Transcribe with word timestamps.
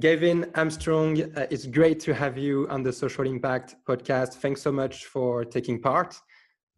Gavin 0.00 0.50
Armstrong, 0.54 1.20
uh, 1.36 1.46
it's 1.50 1.66
great 1.66 2.00
to 2.00 2.14
have 2.14 2.38
you 2.38 2.66
on 2.70 2.82
the 2.82 2.90
Social 2.90 3.26
Impact 3.26 3.76
podcast. 3.86 4.36
Thanks 4.36 4.62
so 4.62 4.72
much 4.72 5.04
for 5.04 5.44
taking 5.44 5.82
part. 5.82 6.18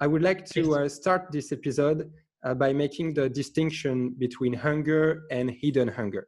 I 0.00 0.08
would 0.08 0.20
like 0.20 0.44
to 0.46 0.74
uh, 0.74 0.88
start 0.88 1.30
this 1.30 1.52
episode 1.52 2.10
uh, 2.44 2.54
by 2.54 2.72
making 2.72 3.14
the 3.14 3.28
distinction 3.28 4.16
between 4.18 4.52
hunger 4.52 5.22
and 5.30 5.48
hidden 5.48 5.86
hunger. 5.86 6.26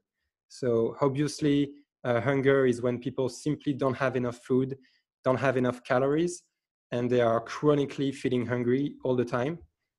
So, 0.49 0.95
obviously, 1.01 1.73
uh, 2.05 2.21
hunger 2.21 2.67
is 2.67 2.83
when 2.83 3.01
people 3.01 3.29
simply 3.29 3.73
don't 3.73 3.97
have 3.97 4.15
enough 4.15 4.39
food, 4.45 4.77
don't 5.25 5.41
have 5.41 5.57
enough 5.57 5.83
calories, 5.83 6.45
and 6.93 7.11
they 7.11 7.21
are 7.21 7.41
chronically 7.41 8.13
feeling 8.13 8.47
hungry 8.47 8.95
all 9.03 9.17
the 9.17 9.25
time. 9.25 9.59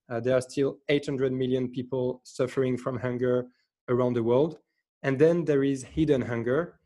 Uh, 0.09 0.21
there 0.21 0.37
are 0.37 0.41
still 0.41 0.77
800 0.87 1.33
million 1.33 1.69
people 1.69 2.21
suffering 2.23 2.77
from 2.77 2.97
hunger 2.97 3.47
around 3.89 4.13
the 4.13 4.23
world. 4.23 4.59
And 5.03 5.19
then 5.19 5.45
there 5.45 5.63
is 5.63 5.83
hidden 5.83 6.21
hunger. 6.21 6.76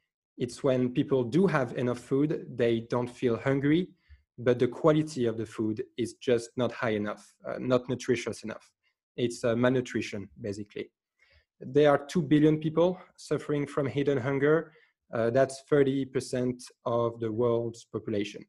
It's 0.42 0.64
when 0.64 0.90
people 0.90 1.24
do 1.24 1.46
have 1.46 1.78
enough 1.78 2.00
food, 2.00 2.48
they 2.50 2.80
don't 2.90 3.08
feel 3.08 3.38
hungry, 3.38 3.90
but 4.40 4.58
the 4.58 4.68
quality 4.68 5.28
of 5.28 5.38
the 5.38 5.46
food 5.46 5.84
is 6.00 6.16
just 6.16 6.50
not 6.58 6.72
high 6.72 6.96
enough, 7.02 7.24
uh, 7.48 7.58
not 7.60 7.88
nutritious 7.88 8.42
enough. 8.42 8.72
It's 9.16 9.44
uh, 9.44 9.56
malnutrition, 9.56 10.28
basically. 10.42 10.90
There 11.60 11.92
are 11.92 12.08
2 12.08 12.24
billion 12.24 12.58
people 12.58 13.00
suffering 13.18 13.68
from 13.68 13.86
hidden 13.86 14.18
hunger. 14.18 14.72
Uh, 15.14 15.30
that's 15.30 15.62
30% 15.72 16.60
of 16.88 17.20
the 17.20 17.32
world's 17.32 17.86
population. 17.86 18.44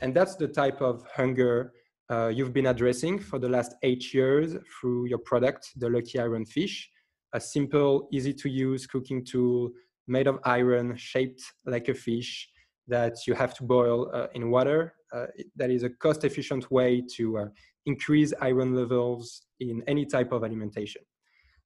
And 0.00 0.12
that's 0.12 0.34
the 0.34 0.48
type 0.48 0.80
of 0.80 1.06
hunger 1.14 1.72
uh, 2.10 2.32
you've 2.34 2.52
been 2.52 2.66
addressing 2.66 3.20
for 3.20 3.38
the 3.38 3.48
last 3.48 3.76
eight 3.84 4.12
years 4.12 4.56
through 4.80 5.06
your 5.06 5.18
product, 5.18 5.70
the 5.76 5.88
Lucky 5.88 6.18
Iron 6.18 6.46
Fish, 6.46 6.90
a 7.32 7.40
simple, 7.40 8.08
easy 8.10 8.34
to 8.34 8.48
use 8.48 8.88
cooking 8.88 9.24
tool 9.24 9.70
made 10.08 10.26
of 10.26 10.38
iron, 10.44 10.96
shaped 10.96 11.42
like 11.66 11.88
a 11.88 11.94
fish 11.94 12.48
that 12.86 13.26
you 13.26 13.34
have 13.34 13.54
to 13.54 13.62
boil 13.62 14.10
uh, 14.14 14.26
in 14.34 14.50
water. 14.50 14.94
Uh, 15.12 15.26
that 15.56 15.70
is 15.70 15.82
a 15.84 15.90
cost 15.90 16.24
efficient 16.24 16.70
way 16.70 17.02
to 17.16 17.38
uh, 17.38 17.46
increase 17.86 18.32
iron 18.40 18.74
levels 18.74 19.42
in 19.60 19.82
any 19.86 20.04
type 20.04 20.32
of 20.32 20.44
alimentation. 20.44 21.02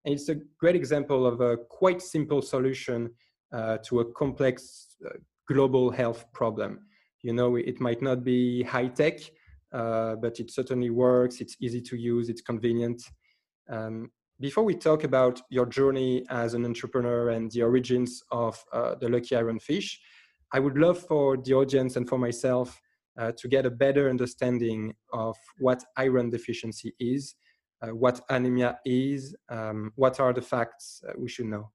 And 0.04 0.14
it's 0.14 0.28
a 0.28 0.36
great 0.58 0.76
example 0.76 1.26
of 1.26 1.40
a 1.40 1.56
quite 1.56 2.02
simple 2.02 2.42
solution 2.42 3.10
uh, 3.52 3.78
to 3.86 4.00
a 4.00 4.12
complex 4.12 4.96
uh, 5.06 5.10
global 5.48 5.90
health 5.90 6.24
problem. 6.32 6.80
You 7.22 7.32
know, 7.32 7.56
it 7.56 7.80
might 7.80 8.02
not 8.02 8.24
be 8.24 8.62
high 8.64 8.88
tech, 8.88 9.20
uh, 9.72 10.16
but 10.16 10.40
it 10.40 10.50
certainly 10.50 10.90
works. 10.90 11.40
It's 11.40 11.56
easy 11.60 11.80
to 11.82 11.96
use. 11.96 12.28
It's 12.28 12.40
convenient. 12.40 13.02
Um, 13.70 14.10
before 14.42 14.64
we 14.64 14.74
talk 14.74 15.04
about 15.04 15.40
your 15.50 15.66
journey 15.66 16.24
as 16.28 16.54
an 16.54 16.64
entrepreneur 16.64 17.30
and 17.30 17.50
the 17.52 17.62
origins 17.62 18.24
of 18.32 18.62
uh, 18.72 18.96
the 18.96 19.08
Lucky 19.08 19.36
Iron 19.36 19.60
Fish, 19.60 20.00
I 20.52 20.58
would 20.58 20.76
love 20.76 20.98
for 20.98 21.36
the 21.36 21.54
audience 21.54 21.94
and 21.94 22.08
for 22.08 22.18
myself 22.18 22.80
uh, 23.16 23.30
to 23.38 23.46
get 23.46 23.66
a 23.66 23.70
better 23.70 24.10
understanding 24.10 24.94
of 25.12 25.36
what 25.58 25.84
iron 25.96 26.28
deficiency 26.28 26.92
is, 26.98 27.36
uh, 27.82 27.94
what 27.94 28.20
anemia 28.30 28.80
is, 28.84 29.36
um, 29.48 29.92
what 29.94 30.18
are 30.18 30.32
the 30.32 30.42
facts 30.42 31.02
we 31.16 31.28
should 31.28 31.46
know. 31.46 31.70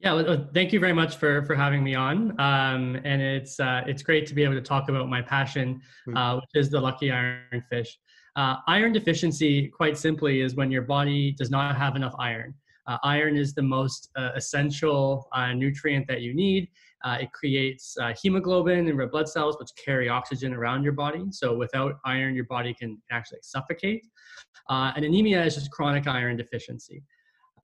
Yeah, 0.00 0.14
well, 0.14 0.48
thank 0.54 0.72
you 0.74 0.80
very 0.80 0.94
much 0.94 1.16
for 1.16 1.42
for 1.44 1.54
having 1.54 1.84
me 1.84 1.94
on. 1.94 2.30
Um, 2.40 2.98
and 3.04 3.20
it's 3.20 3.60
uh, 3.60 3.82
it's 3.86 4.02
great 4.02 4.26
to 4.28 4.34
be 4.34 4.44
able 4.44 4.54
to 4.54 4.62
talk 4.62 4.88
about 4.88 5.08
my 5.08 5.20
passion, 5.22 5.80
hmm. 6.06 6.16
uh, 6.16 6.36
which 6.36 6.54
is 6.54 6.70
the 6.70 6.80
lucky 6.80 7.10
iron 7.10 7.62
fish. 7.70 7.98
Uh, 8.36 8.56
iron 8.68 8.92
deficiency, 8.92 9.68
quite 9.68 9.98
simply, 9.98 10.40
is 10.40 10.54
when 10.54 10.70
your 10.70 10.82
body 10.82 11.32
does 11.32 11.50
not 11.50 11.76
have 11.76 11.96
enough 11.96 12.14
iron. 12.18 12.54
Uh, 12.86 12.96
iron 13.04 13.36
is 13.36 13.54
the 13.54 13.62
most 13.62 14.10
uh, 14.16 14.30
essential 14.34 15.28
uh, 15.32 15.52
nutrient 15.52 16.06
that 16.08 16.22
you 16.22 16.34
need. 16.34 16.68
it 17.04 17.30
creates 17.32 17.96
hemoglobin 18.22 18.88
and 18.88 18.98
red 18.98 19.10
blood 19.10 19.28
cells, 19.28 19.56
which 19.58 19.70
carry 19.82 20.08
oxygen 20.08 20.52
around 20.52 20.82
your 20.82 20.92
body. 20.92 21.24
So 21.30 21.56
without 21.56 21.94
iron, 22.04 22.34
your 22.34 22.46
body 22.46 22.74
can 22.74 23.00
actually 23.10 23.40
suffocate. 23.42 24.02
and 24.68 25.04
anemia 25.04 25.44
is 25.44 25.54
just 25.54 25.70
chronic 25.70 26.06
iron 26.06 26.36
deficiency. 26.36 27.02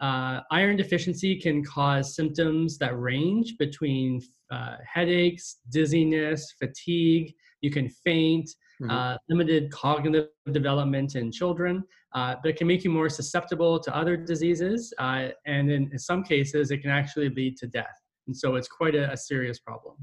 Uh, 0.01 0.41
iron 0.51 0.77
deficiency 0.77 1.41
can 1.41 1.65
cause 1.65 2.15
symptoms 2.15 2.77
that 2.79 2.99
range 2.99 3.57
between 3.59 4.21
uh, 4.51 4.77
headaches, 4.87 5.59
dizziness, 5.71 6.55
fatigue. 6.59 7.33
You 7.63 7.71
can 7.71 7.89
faint, 7.89 8.51
mm-hmm. 8.81 8.91
uh, 8.91 9.17
limited 9.29 9.71
cognitive 9.71 10.29
development 10.53 11.15
in 11.15 11.33
children, 11.33 11.85
uh, 12.15 12.37
but 12.43 12.51
it 12.51 12.57
can 12.57 12.67
make 12.67 12.85
you 12.85 12.91
more 12.91 13.09
susceptible 13.09 13.79
to 13.81 13.95
other 13.95 14.17
diseases. 14.17 14.93
Uh, 14.99 15.29
and 15.47 15.71
in, 15.71 15.91
in, 15.93 15.99
some 15.99 16.23
cases, 16.23 16.71
it 16.71 16.79
can 16.79 16.91
actually 16.91 17.29
lead 17.31 17.57
to 17.59 17.67
death. 17.67 17.97
And 18.27 18.37
so 18.37 18.57
it's 18.57 18.69
quite 18.69 18.95
a, 18.95 19.13
a 19.13 19.17
serious 19.17 19.59
problem. 19.59 19.97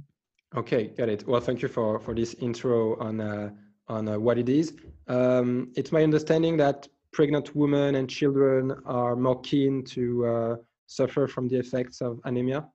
Okay, 0.55 0.87
got 0.87 1.09
it. 1.09 1.27
Well, 1.27 1.41
thank 1.41 1.61
you 1.61 1.67
for, 1.67 1.99
for 1.99 2.13
this 2.13 2.35
intro 2.35 2.97
on, 2.99 3.19
uh, 3.19 3.49
on 3.87 4.21
what 4.21 4.37
it 4.37 4.49
is. 4.49 4.73
Um, 5.07 5.71
it's 5.75 5.91
my 5.91 6.03
understanding 6.03 6.57
that 6.57 6.87
pregnant 7.11 7.55
women 7.55 7.95
and 7.95 8.09
children 8.09 8.73
are 8.85 9.15
more 9.15 9.39
keen 9.41 9.83
to 9.83 10.25
uh, 10.25 10.55
suffer 10.87 11.27
from 11.27 11.47
the 11.47 11.57
effects 11.57 12.01
of 12.01 12.19
anemia? 12.25 12.67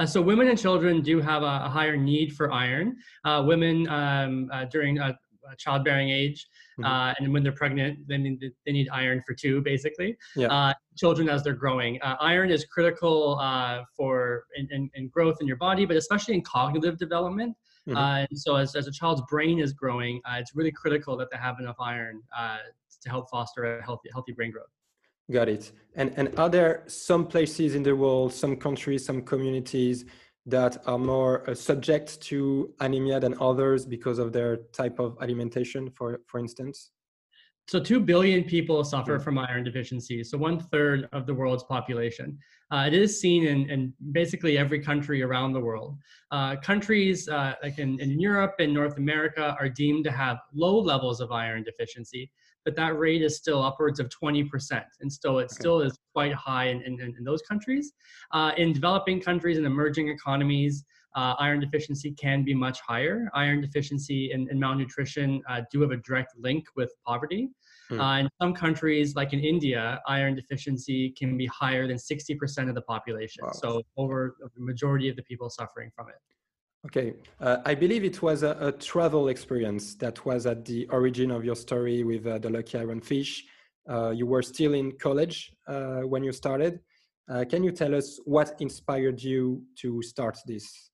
Uh, 0.00 0.06
so 0.06 0.22
women 0.22 0.48
and 0.48 0.58
children 0.58 1.02
do 1.02 1.20
have 1.20 1.42
a, 1.42 1.60
a 1.64 1.68
higher 1.68 1.94
need 1.94 2.34
for 2.34 2.50
iron. 2.50 2.96
Uh, 3.24 3.42
women 3.46 3.86
um, 3.88 4.48
uh, 4.50 4.64
during 4.64 4.98
childbearing 5.58 6.08
age 6.08 6.46
mm-hmm. 6.78 6.90
Uh, 6.90 7.12
and 7.18 7.32
when 7.32 7.42
they're 7.42 7.52
pregnant, 7.52 7.98
they 8.08 8.16
need, 8.16 8.40
they 8.64 8.72
need 8.72 8.88
iron 8.90 9.22
for 9.26 9.34
two, 9.34 9.60
basically. 9.60 10.16
Yeah. 10.36 10.46
Uh, 10.46 10.72
children 10.96 11.28
as 11.28 11.42
they're 11.42 11.52
growing. 11.52 11.98
iron 12.02 12.50
is 12.50 12.64
critical 12.64 13.38
for 13.94 14.44
in, 14.56 14.68
in, 14.70 14.90
in, 14.94 15.08
growth 15.08 15.36
in 15.42 15.46
your 15.46 15.56
body, 15.56 15.84
but 15.84 15.96
especially 15.96 16.34
in 16.34 16.42
cognitive 16.42 16.96
development. 16.96 17.54
Mm-hmm. 17.88 17.96
and 17.96 18.38
so 18.38 18.56
as, 18.56 18.76
as 18.76 18.86
a 18.86 18.92
child's 18.92 19.22
brain 19.28 19.58
is 19.58 19.72
growing, 19.72 20.20
it's 20.34 20.54
really 20.54 20.72
critical 20.72 21.16
that 21.18 21.30
they 21.30 21.38
have 21.38 21.56
enough 21.60 21.76
iron 21.78 22.22
to 23.02 23.10
help 23.10 23.28
foster 23.30 23.78
a 23.78 23.82
healthy 23.82 24.08
healthy 24.12 24.32
brain 24.32 24.50
growth. 24.50 24.68
Got 25.30 25.48
it. 25.48 25.72
And 25.94 26.12
and 26.16 26.36
are 26.38 26.48
there 26.48 26.84
some 26.86 27.26
places 27.26 27.74
in 27.74 27.82
the 27.82 27.94
world, 27.94 28.32
some 28.32 28.56
countries, 28.56 29.04
some 29.04 29.22
communities 29.22 30.04
that 30.46 30.78
are 30.86 30.98
more 30.98 31.48
uh, 31.48 31.54
subject 31.54 32.20
to 32.22 32.72
anemia 32.80 33.20
than 33.20 33.34
others 33.40 33.86
because 33.86 34.18
of 34.18 34.32
their 34.32 34.56
type 34.72 34.98
of 34.98 35.16
alimentation, 35.20 35.90
for 35.90 36.20
for 36.26 36.40
instance? 36.40 36.90
So, 37.70 37.78
2 37.78 38.00
billion 38.00 38.42
people 38.42 38.82
suffer 38.82 39.16
hmm. 39.16 39.22
from 39.22 39.38
iron 39.38 39.62
deficiency, 39.62 40.24
so 40.24 40.36
one 40.36 40.58
third 40.58 41.08
of 41.12 41.24
the 41.26 41.34
world's 41.34 41.62
population. 41.62 42.36
Uh, 42.72 42.84
it 42.88 42.94
is 42.94 43.20
seen 43.20 43.46
in, 43.46 43.70
in, 43.70 43.92
basically 44.10 44.58
every 44.58 44.80
country 44.80 45.22
around 45.22 45.52
the 45.52 45.60
world. 45.60 45.96
Uh, 46.32 46.56
countries 46.56 47.28
uh, 47.28 47.54
like 47.62 47.78
in, 47.78 48.00
in, 48.00 48.18
Europe 48.18 48.54
and 48.58 48.74
North 48.74 48.96
America 48.96 49.56
are 49.60 49.68
deemed 49.68 50.04
to 50.04 50.10
have 50.10 50.38
low 50.52 50.80
levels 50.80 51.20
of 51.20 51.30
iron 51.30 51.62
deficiency, 51.62 52.30
but 52.64 52.76
that 52.76 52.98
rate 52.98 53.22
is 53.22 53.36
still 53.36 53.62
upwards 53.62 54.00
of 54.00 54.08
20%. 54.08 54.82
And 55.00 55.12
so 55.12 55.38
it 55.38 55.50
still 55.50 55.80
is 55.80 55.98
quite 56.14 56.34
high 56.34 56.66
in, 56.66 56.82
in, 56.82 57.00
in 57.00 57.24
those 57.24 57.42
countries. 57.42 57.92
Uh, 58.32 58.52
in 58.56 58.72
developing 58.72 59.20
countries 59.20 59.56
and 59.56 59.66
emerging 59.66 60.08
economies, 60.08 60.84
uh, 61.16 61.34
iron 61.38 61.58
deficiency 61.60 62.12
can 62.12 62.44
be 62.44 62.54
much 62.54 62.80
higher. 62.80 63.28
Iron 63.34 63.60
deficiency 63.60 64.30
and, 64.32 64.48
and 64.48 64.60
malnutrition 64.60 65.42
uh, 65.48 65.62
do 65.72 65.80
have 65.80 65.90
a 65.90 65.96
direct 65.96 66.32
link 66.38 66.64
with 66.76 66.92
poverty. 67.04 67.50
Mm. 67.90 68.00
Uh, 68.00 68.20
in 68.20 68.28
some 68.40 68.54
countries, 68.54 69.16
like 69.16 69.32
in 69.32 69.40
India, 69.40 70.00
iron 70.06 70.36
deficiency 70.36 71.10
can 71.18 71.36
be 71.36 71.46
higher 71.46 71.88
than 71.88 71.96
60% 71.96 72.68
of 72.68 72.74
the 72.76 72.82
population. 72.82 73.44
Wow. 73.44 73.52
So, 73.52 73.82
over 73.96 74.36
the 74.40 74.62
majority 74.62 75.08
of 75.08 75.16
the 75.16 75.22
people 75.24 75.50
suffering 75.50 75.90
from 75.96 76.08
it. 76.08 76.14
Okay, 76.86 77.14
uh, 77.40 77.58
I 77.66 77.74
believe 77.74 78.04
it 78.04 78.22
was 78.22 78.42
a, 78.42 78.56
a, 78.58 78.72
travel 78.72 79.28
experience 79.28 79.94
that 79.96 80.24
was 80.24 80.46
at 80.46 80.64
the 80.64 80.86
origin 80.88 81.30
of 81.30 81.44
your 81.44 81.54
story 81.54 82.02
with 82.04 82.26
uh, 82.26 82.38
the 82.38 82.48
Lucky 82.48 82.78
Iron 82.78 83.02
Fish. 83.02 83.44
Uh, 83.86 84.10
you 84.10 84.24
were 84.24 84.40
still 84.40 84.72
in 84.72 84.92
college 84.92 85.52
uh, 85.68 86.00
when 86.00 86.24
you 86.24 86.32
started. 86.32 86.80
Uh, 87.30 87.44
can 87.44 87.62
you 87.62 87.70
tell 87.70 87.94
us 87.94 88.18
what 88.24 88.54
inspired 88.60 89.22
you 89.22 89.62
to 89.76 90.00
start 90.00 90.38
this? 90.46 90.90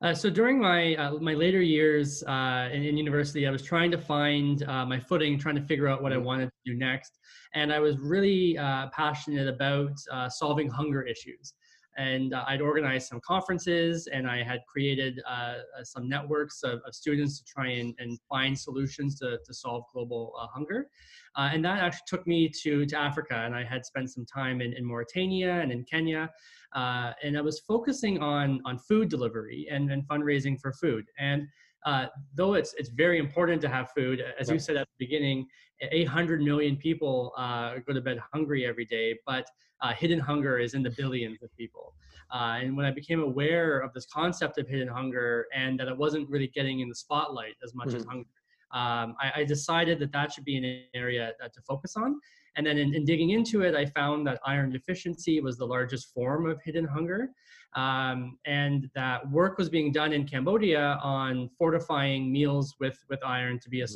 Uh, 0.00 0.14
so 0.14 0.30
during 0.30 0.60
my 0.60 0.94
uh, 0.94 1.14
my 1.14 1.34
later 1.34 1.60
years 1.60 2.22
uh, 2.22 2.68
in, 2.72 2.84
in, 2.84 2.96
university, 2.96 3.48
I 3.48 3.50
was 3.50 3.62
trying 3.62 3.90
to 3.90 3.98
find 3.98 4.62
uh, 4.62 4.86
my 4.86 5.00
footing, 5.00 5.38
trying 5.38 5.56
to 5.56 5.62
figure 5.62 5.88
out 5.88 6.02
what 6.02 6.12
I 6.12 6.16
mm-hmm. 6.16 6.24
wanted 6.24 6.46
to 6.46 6.72
do 6.72 6.78
next, 6.78 7.18
and 7.54 7.72
I 7.72 7.80
was 7.80 7.98
really 7.98 8.56
uh, 8.56 8.88
passionate 8.92 9.48
about 9.48 9.90
uh, 10.12 10.28
solving 10.28 10.70
hunger 10.70 11.02
issues. 11.02 11.54
And 11.98 12.32
uh, 12.32 12.44
I'd 12.46 12.62
organized 12.62 13.08
some 13.08 13.20
conferences, 13.20 14.06
and 14.06 14.26
I 14.26 14.42
had 14.42 14.60
created 14.66 15.20
uh, 15.28 15.30
uh, 15.30 15.84
some 15.84 16.08
networks 16.08 16.62
of, 16.62 16.80
of, 16.86 16.94
students 16.94 17.38
to 17.40 17.44
try 17.44 17.68
and, 17.72 17.94
and 17.98 18.18
find 18.28 18.58
solutions 18.58 19.18
to, 19.18 19.38
to 19.44 19.52
solve 19.52 19.84
global 19.92 20.32
hunger. 20.54 20.88
and 21.36 21.62
that 21.64 21.80
actually 21.80 22.06
took 22.06 22.26
me 22.26 22.48
to, 22.62 22.86
to 22.86 22.96
Africa, 22.96 23.42
and 23.44 23.54
I 23.54 23.64
had 23.64 23.84
spent 23.84 24.10
some 24.10 24.24
time 24.24 24.60
in, 24.60 24.72
in 24.72 24.84
Mauritania 24.84 25.60
and 25.60 25.72
in 25.72 25.84
Kenya. 25.84 26.30
Uh, 26.74 27.12
and 27.22 27.36
I 27.36 27.40
was 27.40 27.60
focusing 27.60 28.18
on 28.20 28.60
on 28.64 28.78
food 28.78 29.08
delivery 29.08 29.66
and, 29.70 29.90
and 29.90 30.06
fundraising 30.06 30.60
for 30.60 30.72
food. 30.72 31.06
And 31.18 31.46
uh, 31.86 32.06
though 32.34 32.54
it's 32.54 32.74
it's 32.74 32.90
very 32.90 33.18
important 33.18 33.62
to 33.62 33.68
have 33.68 33.90
food, 33.96 34.22
as 34.38 34.48
right. 34.48 34.54
you 34.54 34.58
said 34.58 34.76
at 34.76 34.86
the 34.86 35.06
beginning, 35.06 35.46
800 35.80 36.42
million 36.42 36.76
people 36.76 37.32
uh, 37.36 37.74
go 37.86 37.92
to 37.92 38.00
bed 38.00 38.18
hungry 38.32 38.66
every 38.66 38.84
day, 38.84 39.18
but 39.26 39.46
uh, 39.80 39.92
hidden 39.92 40.18
hunger 40.18 40.58
is 40.58 40.74
in 40.74 40.82
the 40.82 40.90
billions 40.90 41.42
of 41.42 41.54
people. 41.56 41.94
Uh, 42.32 42.58
and 42.60 42.76
when 42.76 42.84
I 42.84 42.90
became 42.90 43.22
aware 43.22 43.78
of 43.78 43.92
this 43.94 44.06
concept 44.06 44.58
of 44.58 44.68
hidden 44.68 44.88
hunger 44.88 45.46
and 45.54 45.78
that 45.80 45.88
it 45.88 45.96
wasn't 45.96 46.28
really 46.28 46.48
getting 46.48 46.80
in 46.80 46.88
the 46.88 46.94
spotlight 46.94 47.54
as 47.64 47.74
much 47.74 47.88
mm-hmm. 47.88 47.96
as 47.96 48.04
hunger, 48.04 48.28
um, 48.72 49.14
I, 49.20 49.32
I, 49.36 49.44
decided 49.44 49.98
that 50.00 50.12
that 50.12 50.30
should 50.30 50.44
be 50.44 50.58
an 50.58 50.82
area 50.92 51.32
to 51.40 51.60
focus 51.62 51.96
on. 51.96 52.20
And 52.56 52.66
then 52.66 52.76
in, 52.76 52.94
in, 52.94 53.06
digging 53.06 53.30
into 53.30 53.62
it, 53.62 53.74
I 53.74 53.86
found 53.86 54.26
that 54.26 54.40
iron 54.44 54.70
deficiency 54.70 55.40
was 55.40 55.56
the 55.56 55.64
largest 55.64 56.12
form 56.12 56.44
of 56.44 56.60
hidden 56.62 56.84
hunger. 56.84 57.30
Um, 57.74 58.36
and 58.44 58.90
that 58.94 59.30
work 59.30 59.56
was 59.56 59.70
being 59.70 59.90
done 59.90 60.12
in 60.12 60.26
Cambodia 60.26 60.98
on 61.02 61.48
fortifying 61.56 62.30
meals 62.30 62.74
with, 62.78 62.98
with 63.08 63.20
iron 63.24 63.58
to 63.60 63.70
be 63.70 63.80
a 63.80 63.84
mm-hmm. 63.84 63.94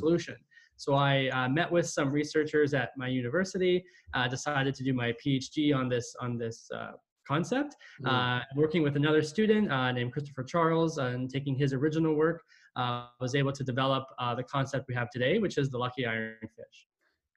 So 0.83 0.95
I 0.95 1.29
uh, 1.29 1.49
met 1.49 1.71
with 1.71 1.89
some 1.89 2.11
researchers 2.11 2.75
at 2.75 2.91
my 2.97 3.07
university, 3.07 3.85
uh, 4.15 4.27
decided 4.27 4.75
to 4.75 4.83
do 4.83 4.93
my 4.93 5.15
PhD 5.25 5.73
on 5.73 5.89
this 5.89 6.17
on 6.21 6.37
this 6.37 6.69
uh, 6.75 6.95
concept. 7.25 7.77
Mm. 8.05 8.43
working 8.57 8.83
with 8.83 8.97
another 8.97 9.23
student 9.23 9.71
uh, 9.71 9.93
named 9.93 10.11
Christopher 10.13 10.43
Charles 10.43 10.99
and 10.99 11.31
taking 11.31 11.55
his 11.55 11.73
original 11.73 12.15
work, 12.17 12.43
uh, 12.75 13.07
was 13.21 13.37
able 13.37 13.53
to 13.53 13.63
develop 13.63 14.05
the 14.37 14.43
concept 14.43 14.87
we 14.89 14.95
have 14.97 15.09
today, 15.11 15.39
which 15.39 15.57
is 15.57 15.71
the 15.71 15.79
lucky 15.79 16.03
ironfish. 16.03 16.79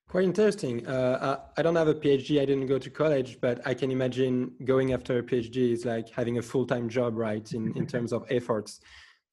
Quite 0.09 0.23
interesting. 0.23 0.75
Uh, 0.87 1.41
I 1.55 1.61
don't 1.61 1.75
have 1.75 1.87
a 1.87 1.93
PhD. 1.93 2.41
I 2.41 2.45
didn't 2.45 2.65
go 2.65 2.79
to 2.79 2.89
college, 2.89 3.37
but 3.41 3.55
I 3.67 3.75
can 3.75 3.91
imagine 3.91 4.53
going 4.63 4.91
after 4.93 5.19
a 5.19 5.23
PhD 5.23 5.71
is 5.71 5.85
like 5.85 6.09
having 6.09 6.39
a 6.39 6.41
full-time 6.41 6.89
job, 6.89 7.15
right? 7.15 7.47
In 7.53 7.63
in 7.79 7.85
terms 7.93 8.11
of 8.11 8.25
efforts. 8.31 8.79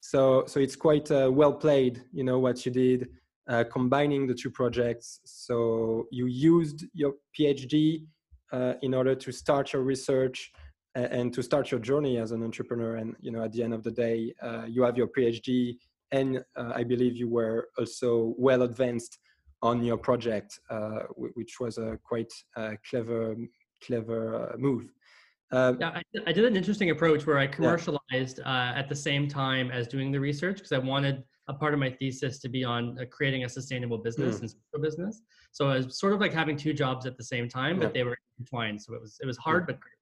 So 0.01 0.43
so 0.45 0.59
it's 0.59 0.75
quite 0.75 1.09
uh, 1.09 1.31
well 1.31 1.53
played. 1.65 1.95
You 2.11 2.25
know 2.29 2.37
what 2.37 2.63
you 2.65 2.71
did, 2.71 2.99
uh, 3.47 3.63
combining 3.71 4.27
the 4.27 4.33
two 4.33 4.49
projects. 4.49 5.19
So 5.25 6.07
you 6.11 6.27
used 6.27 6.85
your 6.93 7.13
PhD 7.37 8.05
uh, 8.51 8.73
in 8.81 8.93
order 8.93 9.15
to 9.15 9.31
start 9.31 9.73
your 9.73 9.83
research 9.83 10.51
and 10.95 11.33
to 11.33 11.41
start 11.41 11.71
your 11.71 11.79
journey 11.79 12.17
as 12.19 12.31
an 12.31 12.43
entrepreneur. 12.43 12.97
And 12.97 13.15
you 13.19 13.31
know, 13.31 13.43
at 13.43 13.51
the 13.51 13.63
end 13.63 13.73
of 13.73 13.83
the 13.83 13.91
day, 13.91 14.33
uh, 14.41 14.65
you 14.67 14.83
have 14.83 14.97
your 14.97 15.07
PhD, 15.07 15.77
and 16.11 16.43
uh, 16.55 16.71
I 16.75 16.83
believe 16.83 17.15
you 17.15 17.27
were 17.27 17.69
also 17.77 18.35
well 18.37 18.61
advanced 18.61 19.17
on 19.63 19.83
your 19.83 19.97
project, 19.97 20.59
uh, 20.69 20.99
which 21.15 21.59
was 21.59 21.77
a 21.77 21.97
quite 22.03 22.31
uh, 22.55 22.73
clever, 22.87 23.35
clever 23.81 24.53
move. 24.59 24.93
Uh, 25.51 25.73
yeah, 25.79 25.89
I, 25.89 26.01
I, 26.27 26.31
did 26.31 26.45
an 26.45 26.57
interesting 26.57 26.89
approach 26.89 27.25
where 27.27 27.37
I 27.37 27.47
commercialized 27.47 28.39
yeah. 28.39 28.43
uh, 28.43 28.77
at 28.77 28.89
the 28.89 28.95
same 28.95 29.27
time 29.27 29.71
as 29.71 29.87
doing 29.87 30.11
the 30.11 30.19
research 30.19 30.57
because 30.57 30.71
I 30.71 30.79
wanted 30.79 31.23
a 31.47 31.53
part 31.53 31.73
of 31.73 31.79
my 31.79 31.89
thesis 31.89 32.39
to 32.39 32.49
be 32.49 32.63
on 32.63 32.97
uh, 32.99 33.05
creating 33.11 33.43
a 33.43 33.49
sustainable 33.49 33.97
business 33.97 34.37
mm. 34.37 34.41
and 34.41 34.49
social 34.49 34.81
business. 34.81 35.21
So 35.51 35.69
I 35.69 35.77
was 35.77 35.99
sort 35.99 36.13
of 36.13 36.21
like 36.21 36.33
having 36.33 36.55
two 36.55 36.73
jobs 36.73 37.05
at 37.05 37.17
the 37.17 37.23
same 37.23 37.49
time, 37.49 37.77
yeah. 37.77 37.83
but 37.83 37.93
they 37.93 38.03
were 38.03 38.17
intertwined. 38.39 38.81
So 38.81 38.93
it 38.93 39.01
was 39.01 39.17
it 39.21 39.25
was 39.25 39.37
hard, 39.37 39.63
yeah. 39.63 39.73
but 39.73 39.79
great. 39.81 39.93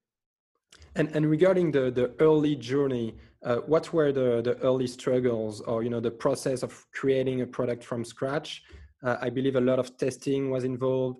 And 0.94 1.16
and 1.16 1.28
regarding 1.28 1.72
the 1.72 1.90
the 1.90 2.14
early 2.20 2.54
journey, 2.56 3.16
uh, 3.44 3.56
what 3.66 3.92
were 3.92 4.12
the 4.12 4.42
the 4.42 4.56
early 4.58 4.86
struggles, 4.86 5.60
or 5.62 5.82
you 5.82 5.90
know 5.90 6.00
the 6.00 6.10
process 6.10 6.62
of 6.62 6.86
creating 6.92 7.40
a 7.40 7.46
product 7.46 7.82
from 7.84 8.04
scratch? 8.04 8.62
Uh, 9.02 9.16
I 9.20 9.30
believe 9.30 9.56
a 9.56 9.60
lot 9.60 9.78
of 9.78 9.96
testing 9.96 10.50
was 10.50 10.64
involved. 10.64 11.18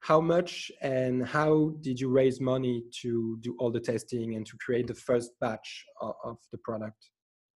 How 0.00 0.20
much 0.20 0.70
and 0.82 1.26
how 1.26 1.72
did 1.80 1.98
you 1.98 2.10
raise 2.10 2.38
money 2.38 2.84
to 3.00 3.38
do 3.40 3.56
all 3.58 3.72
the 3.72 3.80
testing 3.80 4.36
and 4.36 4.46
to 4.46 4.56
create 4.58 4.86
the 4.86 4.94
first 4.94 5.32
batch 5.40 5.84
of, 6.00 6.14
of 6.22 6.36
the 6.52 6.58
product? 6.58 7.10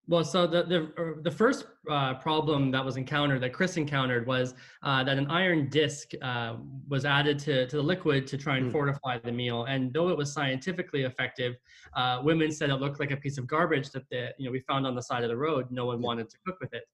Well, 0.08 0.24
so 0.24 0.46
the 0.46 0.62
the, 0.62 0.90
er, 0.98 1.20
the 1.22 1.30
first 1.30 1.66
uh, 1.90 2.14
problem 2.14 2.70
that 2.70 2.82
was 2.82 2.96
encountered, 2.96 3.42
that 3.42 3.52
Chris 3.52 3.76
encountered, 3.76 4.26
was 4.26 4.54
uh, 4.82 5.04
that 5.04 5.18
an 5.18 5.30
iron 5.30 5.68
disc 5.68 6.12
uh, 6.22 6.56
was 6.88 7.04
added 7.04 7.38
to, 7.40 7.66
to 7.66 7.76
the 7.76 7.82
liquid 7.82 8.26
to 8.28 8.38
try 8.38 8.56
and 8.56 8.68
mm. 8.68 8.72
fortify 8.72 9.18
the 9.18 9.30
meal. 9.30 9.64
And 9.64 9.92
though 9.92 10.08
it 10.08 10.16
was 10.16 10.32
scientifically 10.32 11.02
effective, 11.02 11.56
uh, 11.94 12.20
women 12.24 12.50
said 12.50 12.70
it 12.70 12.76
looked 12.76 13.00
like 13.00 13.10
a 13.10 13.18
piece 13.18 13.36
of 13.36 13.46
garbage 13.46 13.90
that 13.90 14.08
the, 14.08 14.30
you 14.38 14.46
know 14.46 14.50
we 14.50 14.60
found 14.60 14.86
on 14.86 14.94
the 14.94 15.02
side 15.02 15.24
of 15.24 15.28
the 15.28 15.36
road. 15.36 15.66
No 15.70 15.84
one 15.84 16.00
wanted 16.00 16.30
to 16.30 16.36
cook 16.46 16.58
with 16.58 16.72
it. 16.72 16.84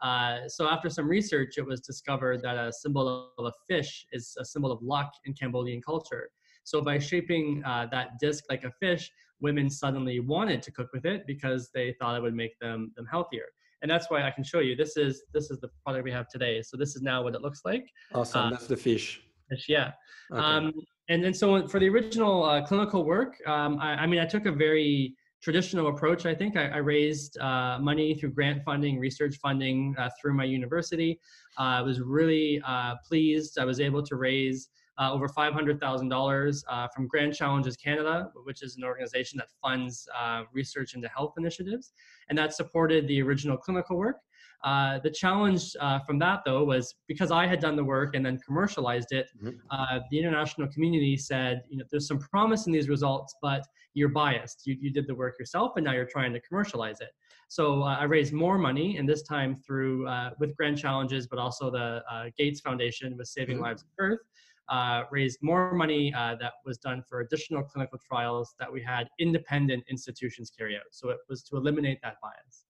Uh, 0.00 0.48
so 0.48 0.68
after 0.68 0.90
some 0.90 1.08
research, 1.08 1.58
it 1.58 1.64
was 1.64 1.80
discovered 1.80 2.42
that 2.42 2.56
a 2.56 2.72
symbol 2.72 3.30
of 3.38 3.46
a 3.46 3.52
fish 3.68 4.04
is 4.10 4.36
a 4.40 4.44
symbol 4.44 4.72
of 4.72 4.82
luck 4.82 5.12
in 5.26 5.32
Cambodian 5.32 5.80
culture. 5.80 6.28
So 6.64 6.80
by 6.80 6.98
shaping 6.98 7.62
uh, 7.64 7.86
that 7.92 8.18
disc 8.18 8.44
like 8.50 8.64
a 8.64 8.72
fish, 8.80 9.10
women 9.40 9.70
suddenly 9.70 10.20
wanted 10.20 10.62
to 10.62 10.72
cook 10.72 10.88
with 10.92 11.04
it 11.04 11.26
because 11.26 11.70
they 11.74 11.94
thought 12.00 12.16
it 12.16 12.22
would 12.22 12.34
make 12.34 12.58
them 12.58 12.92
them 12.96 13.06
healthier. 13.10 13.46
And 13.82 13.90
that's 13.90 14.10
why 14.10 14.22
i 14.26 14.30
can 14.30 14.42
show 14.42 14.60
you 14.60 14.74
this 14.74 14.96
is 14.96 15.24
this 15.34 15.50
is 15.50 15.60
the 15.60 15.68
product 15.84 16.04
we 16.04 16.10
have 16.10 16.28
today. 16.28 16.62
So 16.62 16.76
this 16.76 16.96
is 16.96 17.02
now 17.02 17.22
what 17.22 17.34
it 17.34 17.42
looks 17.42 17.60
like. 17.64 17.86
Awesome. 18.14 18.46
Uh, 18.46 18.50
that's 18.50 18.66
the 18.66 18.76
fish. 18.76 19.22
fish 19.50 19.66
yeah. 19.68 19.92
Okay. 20.32 20.42
um, 20.42 20.72
and 21.10 21.22
then 21.22 21.34
so 21.34 21.68
for 21.68 21.78
the 21.78 21.88
original 21.88 22.44
uh, 22.44 22.62
clinical 22.66 23.04
work 23.04 23.36
um, 23.46 23.78
I, 23.78 23.90
I, 24.02 24.06
mean 24.06 24.20
i 24.20 24.24
took 24.24 24.46
a 24.46 24.52
very 24.52 25.14
traditional 25.42 25.88
approach 25.88 26.24
i 26.24 26.34
think. 26.34 26.56
I, 26.56 26.68
I 26.68 26.78
raised 26.78 27.38
uh, 27.38 27.78
money 27.78 28.14
through 28.14 28.30
grant 28.30 28.64
funding 28.64 28.98
research 28.98 29.36
funding 29.42 29.94
uh, 29.98 30.08
through 30.18 30.34
my 30.34 30.44
university. 30.44 31.20
Uh, 31.58 31.80
i 31.80 31.82
was 31.82 32.00
really 32.00 32.62
uh, 32.66 32.94
pleased. 33.06 33.58
I 33.58 33.66
was 33.66 33.78
able 33.80 34.02
to 34.10 34.16
raise 34.16 34.70
uh, 34.98 35.12
over 35.12 35.28
$500,000 35.28 36.64
uh, 36.68 36.88
from 36.88 37.06
Grand 37.08 37.34
Challenges 37.34 37.76
Canada, 37.76 38.30
which 38.44 38.62
is 38.62 38.76
an 38.76 38.84
organization 38.84 39.38
that 39.38 39.48
funds 39.62 40.08
uh, 40.16 40.42
research 40.52 40.94
into 40.94 41.08
health 41.08 41.34
initiatives, 41.36 41.92
and 42.28 42.38
that 42.38 42.54
supported 42.54 43.08
the 43.08 43.20
original 43.22 43.56
clinical 43.56 43.96
work. 43.96 44.16
Uh, 44.62 44.98
the 45.00 45.10
challenge 45.10 45.76
uh, 45.80 45.98
from 46.00 46.18
that, 46.18 46.40
though, 46.46 46.64
was 46.64 46.94
because 47.06 47.30
I 47.30 47.46
had 47.46 47.60
done 47.60 47.76
the 47.76 47.84
work 47.84 48.14
and 48.14 48.24
then 48.24 48.38
commercialized 48.38 49.12
it, 49.12 49.28
mm-hmm. 49.36 49.50
Uh, 49.70 50.00
the 50.10 50.18
international 50.18 50.68
community 50.68 51.16
said, 51.16 51.62
you 51.68 51.76
know, 51.76 51.84
there's 51.90 52.06
some 52.06 52.18
promise 52.18 52.66
in 52.66 52.72
these 52.72 52.88
results, 52.88 53.34
but 53.42 53.66
you're 53.92 54.08
biased. 54.08 54.62
You, 54.66 54.76
you 54.80 54.90
did 54.90 55.06
the 55.06 55.14
work 55.14 55.38
yourself, 55.38 55.72
and 55.76 55.84
now 55.84 55.92
you're 55.92 56.06
trying 56.06 56.32
to 56.32 56.40
commercialize 56.40 57.00
it. 57.00 57.10
So 57.48 57.82
I 57.82 58.04
raised 58.04 58.32
more 58.32 58.56
money, 58.56 58.96
and 58.96 59.06
this 59.06 59.22
time 59.22 59.54
through 59.54 60.08
with 60.38 60.56
Grand 60.56 60.78
Challenges, 60.78 61.26
but 61.26 61.38
also 61.38 61.70
the 61.70 62.02
Gates 62.38 62.60
Foundation 62.60 63.16
with 63.18 63.28
Saving 63.28 63.56
mm-hmm. 63.56 63.64
Lives 63.64 63.82
at 63.82 63.96
Birth 63.96 64.20
uh, 64.68 65.02
raised 65.10 65.38
more 65.42 65.74
money 65.74 66.12
uh, 66.14 66.36
that 66.40 66.54
was 66.64 66.78
done 66.78 67.02
for 67.08 67.20
additional 67.20 67.62
clinical 67.62 67.98
trials 67.98 68.54
that 68.58 68.72
we 68.72 68.82
had 68.82 69.08
independent 69.18 69.84
institutions 69.90 70.50
carry 70.50 70.76
out. 70.76 70.82
So 70.90 71.10
it 71.10 71.18
was 71.28 71.42
to 71.44 71.56
eliminate 71.56 71.98
that 72.02 72.16
bias. 72.22 72.64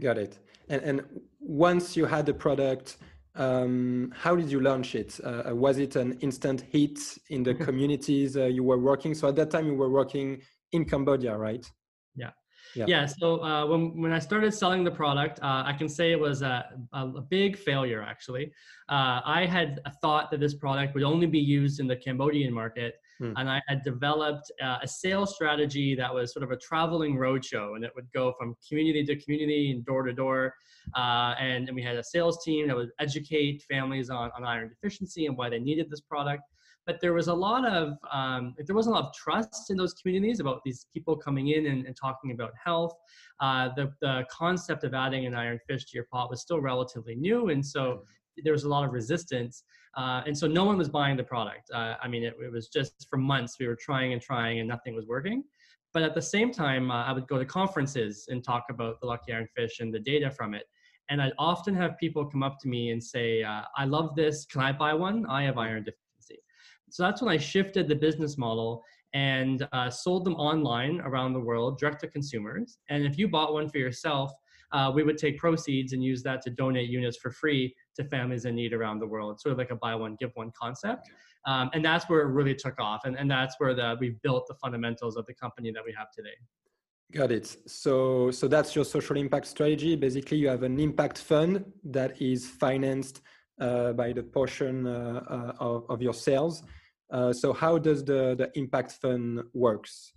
Got 0.00 0.18
it. 0.18 0.38
And, 0.68 0.82
and 0.82 1.20
once 1.40 1.96
you 1.96 2.06
had 2.06 2.26
the 2.26 2.34
product, 2.34 2.96
um, 3.34 4.12
how 4.16 4.36
did 4.36 4.50
you 4.50 4.60
launch 4.60 4.94
it? 4.94 5.18
Uh, 5.22 5.50
uh 5.50 5.54
was 5.54 5.78
it 5.78 5.96
an 5.96 6.18
instant 6.20 6.62
hit 6.70 6.98
in 7.30 7.42
the 7.42 7.54
communities 7.66 8.36
uh, 8.36 8.44
you 8.44 8.62
were 8.62 8.78
working? 8.78 9.14
So 9.14 9.28
at 9.28 9.36
that 9.36 9.50
time, 9.50 9.66
you 9.66 9.74
were 9.74 9.90
working 9.90 10.42
in 10.72 10.84
Cambodia, 10.84 11.36
right? 11.36 11.70
Yeah. 12.74 13.06
So 13.06 13.42
uh, 13.42 13.66
when, 13.66 14.00
when 14.00 14.12
I 14.12 14.18
started 14.18 14.52
selling 14.54 14.84
the 14.84 14.90
product, 14.90 15.40
uh, 15.42 15.62
I 15.66 15.72
can 15.72 15.88
say 15.88 16.12
it 16.12 16.20
was 16.20 16.42
a, 16.42 16.64
a, 16.92 17.06
a 17.06 17.20
big 17.20 17.56
failure, 17.56 18.02
actually. 18.02 18.52
Uh, 18.88 19.20
I 19.24 19.46
had 19.46 19.80
thought 20.00 20.30
that 20.30 20.40
this 20.40 20.54
product 20.54 20.94
would 20.94 21.02
only 21.02 21.26
be 21.26 21.38
used 21.38 21.80
in 21.80 21.86
the 21.86 21.96
Cambodian 21.96 22.52
market. 22.52 22.96
Hmm. 23.18 23.32
And 23.36 23.48
I 23.50 23.60
had 23.68 23.82
developed 23.82 24.50
uh, 24.62 24.78
a 24.82 24.88
sales 24.88 25.34
strategy 25.34 25.94
that 25.94 26.12
was 26.12 26.32
sort 26.32 26.42
of 26.42 26.50
a 26.50 26.56
traveling 26.56 27.16
roadshow, 27.16 27.76
and 27.76 27.84
it 27.84 27.92
would 27.94 28.10
go 28.12 28.34
from 28.38 28.56
community 28.66 29.04
to 29.04 29.16
community 29.16 29.70
and 29.70 29.84
door 29.84 30.02
to 30.02 30.12
door. 30.12 30.54
Uh, 30.96 31.34
and, 31.38 31.68
and 31.68 31.76
we 31.76 31.82
had 31.82 31.96
a 31.96 32.04
sales 32.04 32.42
team 32.44 32.66
that 32.68 32.76
would 32.76 32.90
educate 32.98 33.62
families 33.70 34.10
on, 34.10 34.30
on 34.36 34.44
iron 34.44 34.68
deficiency 34.68 35.26
and 35.26 35.36
why 35.36 35.48
they 35.48 35.58
needed 35.58 35.88
this 35.90 36.00
product 36.00 36.42
but 36.86 37.00
there 37.00 37.12
was 37.12 37.28
a 37.28 37.34
lot 37.34 37.66
of 37.66 37.96
um, 38.10 38.54
there 38.66 38.74
wasn't 38.74 38.94
a 38.94 38.98
lot 38.98 39.06
of 39.06 39.14
trust 39.14 39.70
in 39.70 39.76
those 39.76 39.94
communities 39.94 40.40
about 40.40 40.60
these 40.64 40.86
people 40.92 41.16
coming 41.16 41.48
in 41.48 41.66
and, 41.66 41.86
and 41.86 41.96
talking 41.96 42.32
about 42.32 42.52
health 42.62 42.94
uh, 43.40 43.68
the, 43.76 43.92
the 44.00 44.24
concept 44.30 44.84
of 44.84 44.94
adding 44.94 45.26
an 45.26 45.34
iron 45.34 45.58
fish 45.66 45.84
to 45.84 45.90
your 45.94 46.06
pot 46.12 46.30
was 46.30 46.40
still 46.40 46.60
relatively 46.60 47.14
new 47.14 47.48
and 47.50 47.64
so 47.64 47.80
mm. 47.80 48.42
there 48.44 48.52
was 48.52 48.64
a 48.64 48.68
lot 48.68 48.84
of 48.84 48.92
resistance 48.92 49.64
uh, 49.96 50.22
and 50.26 50.36
so 50.36 50.46
no 50.46 50.64
one 50.64 50.78
was 50.78 50.88
buying 50.88 51.16
the 51.16 51.24
product 51.24 51.70
uh, 51.74 51.94
i 52.02 52.08
mean 52.08 52.22
it, 52.22 52.34
it, 52.42 52.52
was 52.52 52.68
just 52.68 53.06
for 53.08 53.16
months 53.16 53.56
we 53.58 53.66
were 53.66 53.76
trying 53.76 54.12
and 54.12 54.22
trying 54.22 54.58
and 54.60 54.68
nothing 54.68 54.94
was 54.94 55.06
working 55.06 55.42
but 55.92 56.02
at 56.02 56.14
the 56.14 56.22
same 56.22 56.50
time 56.50 56.90
uh, 56.90 57.04
i 57.04 57.12
would 57.12 57.28
go 57.28 57.38
to 57.38 57.44
conferences 57.44 58.26
and 58.28 58.42
talk 58.42 58.64
about 58.70 59.00
the 59.00 59.06
lucky 59.06 59.32
iron 59.32 59.46
fish 59.56 59.80
and 59.80 59.92
the 59.92 60.00
data 60.00 60.30
from 60.30 60.54
it 60.54 60.64
and 61.10 61.20
I'd 61.20 61.32
often 61.36 61.74
have 61.74 61.98
people 61.98 62.24
come 62.24 62.42
up 62.42 62.58
to 62.60 62.68
me 62.68 62.90
and 62.90 63.02
say, 63.02 63.42
uh, 63.42 63.62
I 63.76 63.84
love 63.84 64.14
this. 64.14 64.46
Can 64.46 64.62
I 64.62 64.72
buy 64.72 64.94
one? 64.94 65.26
I 65.26 65.42
have 65.42 65.58
iron 65.58 65.84
so 66.92 67.02
that's 67.02 67.22
when 67.22 67.32
I 67.32 67.38
shifted 67.38 67.88
the 67.88 67.94
business 67.94 68.36
model 68.36 68.84
and 69.14 69.66
uh, 69.72 69.88
sold 69.88 70.24
them 70.26 70.34
online 70.34 71.00
around 71.00 71.32
the 71.32 71.40
world, 71.40 71.78
direct 71.78 72.00
to 72.00 72.08
consumers. 72.08 72.78
And 72.90 73.04
if 73.04 73.18
you 73.18 73.28
bought 73.28 73.54
one 73.54 73.68
for 73.68 73.78
yourself, 73.78 74.30
uh, 74.72 74.90
we 74.94 75.02
would 75.02 75.16
take 75.16 75.38
proceeds 75.38 75.94
and 75.94 76.04
use 76.04 76.22
that 76.22 76.42
to 76.42 76.50
donate 76.50 76.90
units 76.90 77.16
for 77.16 77.30
free 77.30 77.74
to 77.96 78.04
families 78.04 78.44
in 78.44 78.54
need 78.54 78.74
around 78.74 78.98
the 78.98 79.06
world, 79.06 79.40
sort 79.40 79.52
of 79.52 79.58
like 79.58 79.70
a 79.70 79.76
buy 79.76 79.94
one, 79.94 80.16
give 80.20 80.30
one 80.34 80.50
concept. 80.58 81.08
Um, 81.46 81.70
and 81.72 81.84
that's 81.84 82.08
where 82.10 82.20
it 82.20 82.26
really 82.26 82.54
took 82.54 82.78
off. 82.78 83.04
And, 83.04 83.16
and 83.16 83.30
that's 83.30 83.56
where 83.58 83.74
the, 83.74 83.96
we've 83.98 84.20
built 84.22 84.46
the 84.46 84.54
fundamentals 84.54 85.16
of 85.16 85.24
the 85.26 85.34
company 85.34 85.72
that 85.72 85.82
we 85.84 85.94
have 85.96 86.10
today. 86.10 86.36
Got 87.12 87.32
it. 87.32 87.56
So, 87.66 88.30
so 88.30 88.48
that's 88.48 88.74
your 88.74 88.84
social 88.84 89.16
impact 89.16 89.46
strategy. 89.46 89.96
Basically, 89.96 90.38
you 90.38 90.48
have 90.48 90.62
an 90.62 90.78
impact 90.78 91.18
fund 91.18 91.64
that 91.84 92.20
is 92.20 92.46
financed 92.46 93.22
uh, 93.60 93.92
by 93.92 94.12
the 94.12 94.22
portion 94.22 94.86
uh, 94.86 95.22
uh 95.28 95.52
of, 95.60 95.84
of 95.90 96.00
your 96.00 96.14
sales 96.14 96.62
uh, 97.12 97.32
so 97.32 97.52
how 97.52 97.78
does 97.78 98.04
the, 98.04 98.34
the 98.36 98.50
impact 98.54 98.92
fund 98.92 99.42
works? 99.52 100.12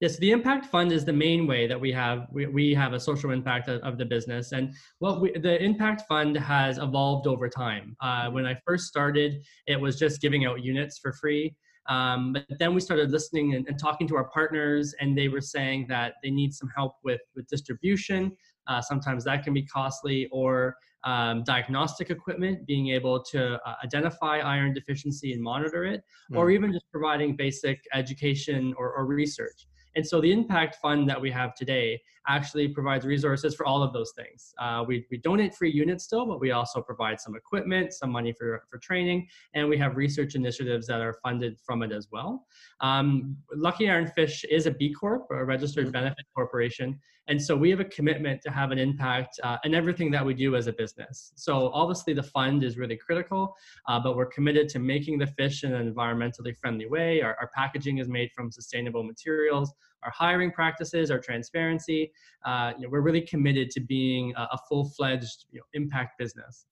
Yes, 0.00 0.16
the 0.18 0.30
impact 0.30 0.66
fund 0.66 0.92
is 0.92 1.04
the 1.04 1.12
main 1.12 1.46
way 1.46 1.66
that 1.66 1.80
we 1.80 1.90
have 1.92 2.26
we, 2.30 2.46
we 2.46 2.74
have 2.74 2.92
a 2.92 3.00
social 3.00 3.30
impact 3.30 3.68
of, 3.68 3.80
of 3.82 3.98
the 3.98 4.04
business, 4.04 4.52
and 4.52 4.72
what 5.00 5.20
we, 5.20 5.32
the 5.32 5.62
impact 5.62 6.02
fund 6.08 6.36
has 6.36 6.78
evolved 6.78 7.26
over 7.26 7.48
time. 7.48 7.96
Uh, 8.00 8.30
when 8.30 8.46
I 8.46 8.56
first 8.66 8.86
started, 8.86 9.42
it 9.66 9.80
was 9.80 9.98
just 9.98 10.20
giving 10.20 10.46
out 10.46 10.62
units 10.62 10.98
for 10.98 11.12
free. 11.12 11.56
Um, 11.88 12.32
but 12.32 12.58
then 12.58 12.74
we 12.74 12.80
started 12.80 13.10
listening 13.10 13.54
and, 13.54 13.66
and, 13.68 13.78
talking 13.78 14.08
to 14.08 14.16
our 14.16 14.24
partners, 14.24 14.94
and 15.00 15.16
they 15.16 15.28
were 15.28 15.40
saying 15.40 15.86
that 15.88 16.14
they 16.22 16.30
need 16.30 16.52
some 16.52 16.68
help 16.74 16.96
with 17.04 17.20
with 17.34 17.46
distribution. 17.48 18.36
Uh, 18.66 18.80
sometimes 18.80 19.24
that 19.24 19.44
can 19.44 19.54
be 19.54 19.62
costly, 19.62 20.28
or 20.32 20.76
um, 21.04 21.44
diagnostic 21.44 22.10
equipment, 22.10 22.66
being 22.66 22.88
able 22.88 23.22
to 23.22 23.54
uh, 23.66 23.74
identify 23.84 24.38
iron 24.38 24.74
deficiency 24.74 25.32
and 25.32 25.42
monitor 25.42 25.84
it, 25.84 26.02
mm. 26.32 26.36
or 26.36 26.50
even 26.50 26.72
just 26.72 26.86
providing 26.90 27.36
basic 27.36 27.80
education 27.94 28.74
or, 28.76 28.92
or 28.92 29.06
research. 29.06 29.68
And 29.94 30.06
so 30.06 30.20
the 30.20 30.30
impact 30.32 30.76
fund 30.76 31.08
that 31.08 31.20
we 31.20 31.30
have 31.30 31.54
today 31.54 32.00
actually 32.28 32.68
provides 32.68 33.04
resources 33.04 33.54
for 33.54 33.66
all 33.66 33.82
of 33.82 33.92
those 33.92 34.12
things. 34.16 34.54
Uh, 34.58 34.84
we, 34.86 35.06
we 35.10 35.18
donate 35.18 35.54
free 35.54 35.70
units 35.70 36.04
still, 36.04 36.26
but 36.26 36.40
we 36.40 36.50
also 36.50 36.80
provide 36.80 37.20
some 37.20 37.36
equipment, 37.36 37.92
some 37.92 38.10
money 38.10 38.32
for, 38.32 38.64
for 38.70 38.78
training, 38.78 39.26
and 39.54 39.68
we 39.68 39.76
have 39.78 39.96
research 39.96 40.34
initiatives 40.34 40.86
that 40.86 41.00
are 41.00 41.14
funded 41.22 41.58
from 41.64 41.82
it 41.82 41.92
as 41.92 42.08
well. 42.10 42.46
Um, 42.80 43.36
Lucky 43.54 43.88
Iron 43.88 44.06
Fish 44.08 44.44
is 44.50 44.66
a 44.66 44.70
B 44.70 44.92
Corp, 44.92 45.26
a 45.30 45.44
registered 45.44 45.86
mm-hmm. 45.86 45.92
benefit 45.92 46.26
corporation, 46.34 46.98
and 47.28 47.42
so 47.42 47.56
we 47.56 47.70
have 47.70 47.80
a 47.80 47.84
commitment 47.84 48.40
to 48.42 48.50
have 48.50 48.70
an 48.70 48.78
impact 48.78 49.40
uh, 49.42 49.56
in 49.64 49.74
everything 49.74 50.10
that 50.12 50.24
we 50.24 50.32
do 50.32 50.54
as 50.54 50.68
a 50.68 50.72
business. 50.72 51.32
So 51.34 51.70
obviously 51.72 52.14
the 52.14 52.22
fund 52.22 52.62
is 52.62 52.76
really 52.76 52.96
critical, 52.96 53.56
uh, 53.88 53.98
but 53.98 54.16
we're 54.16 54.26
committed 54.26 54.68
to 54.70 54.78
making 54.78 55.18
the 55.18 55.26
fish 55.26 55.64
in 55.64 55.74
an 55.74 55.92
environmentally 55.92 56.56
friendly 56.56 56.86
way. 56.86 57.22
Our, 57.22 57.36
our 57.40 57.50
packaging 57.54 57.98
is 57.98 58.08
made 58.08 58.30
from 58.32 58.52
sustainable 58.52 59.02
materials. 59.02 59.72
Our 60.06 60.12
hiring 60.12 60.52
practices, 60.52 61.10
our 61.10 61.18
transparency, 61.18 62.12
uh, 62.44 62.72
you 62.76 62.84
know, 62.84 62.88
we're 62.92 63.00
really 63.00 63.22
committed 63.32 63.70
to 63.70 63.80
being 63.80 64.32
a, 64.36 64.42
a 64.52 64.58
full-fledged 64.68 65.46
you 65.50 65.58
know, 65.58 65.64
impact 65.74 66.12
business. 66.16 66.66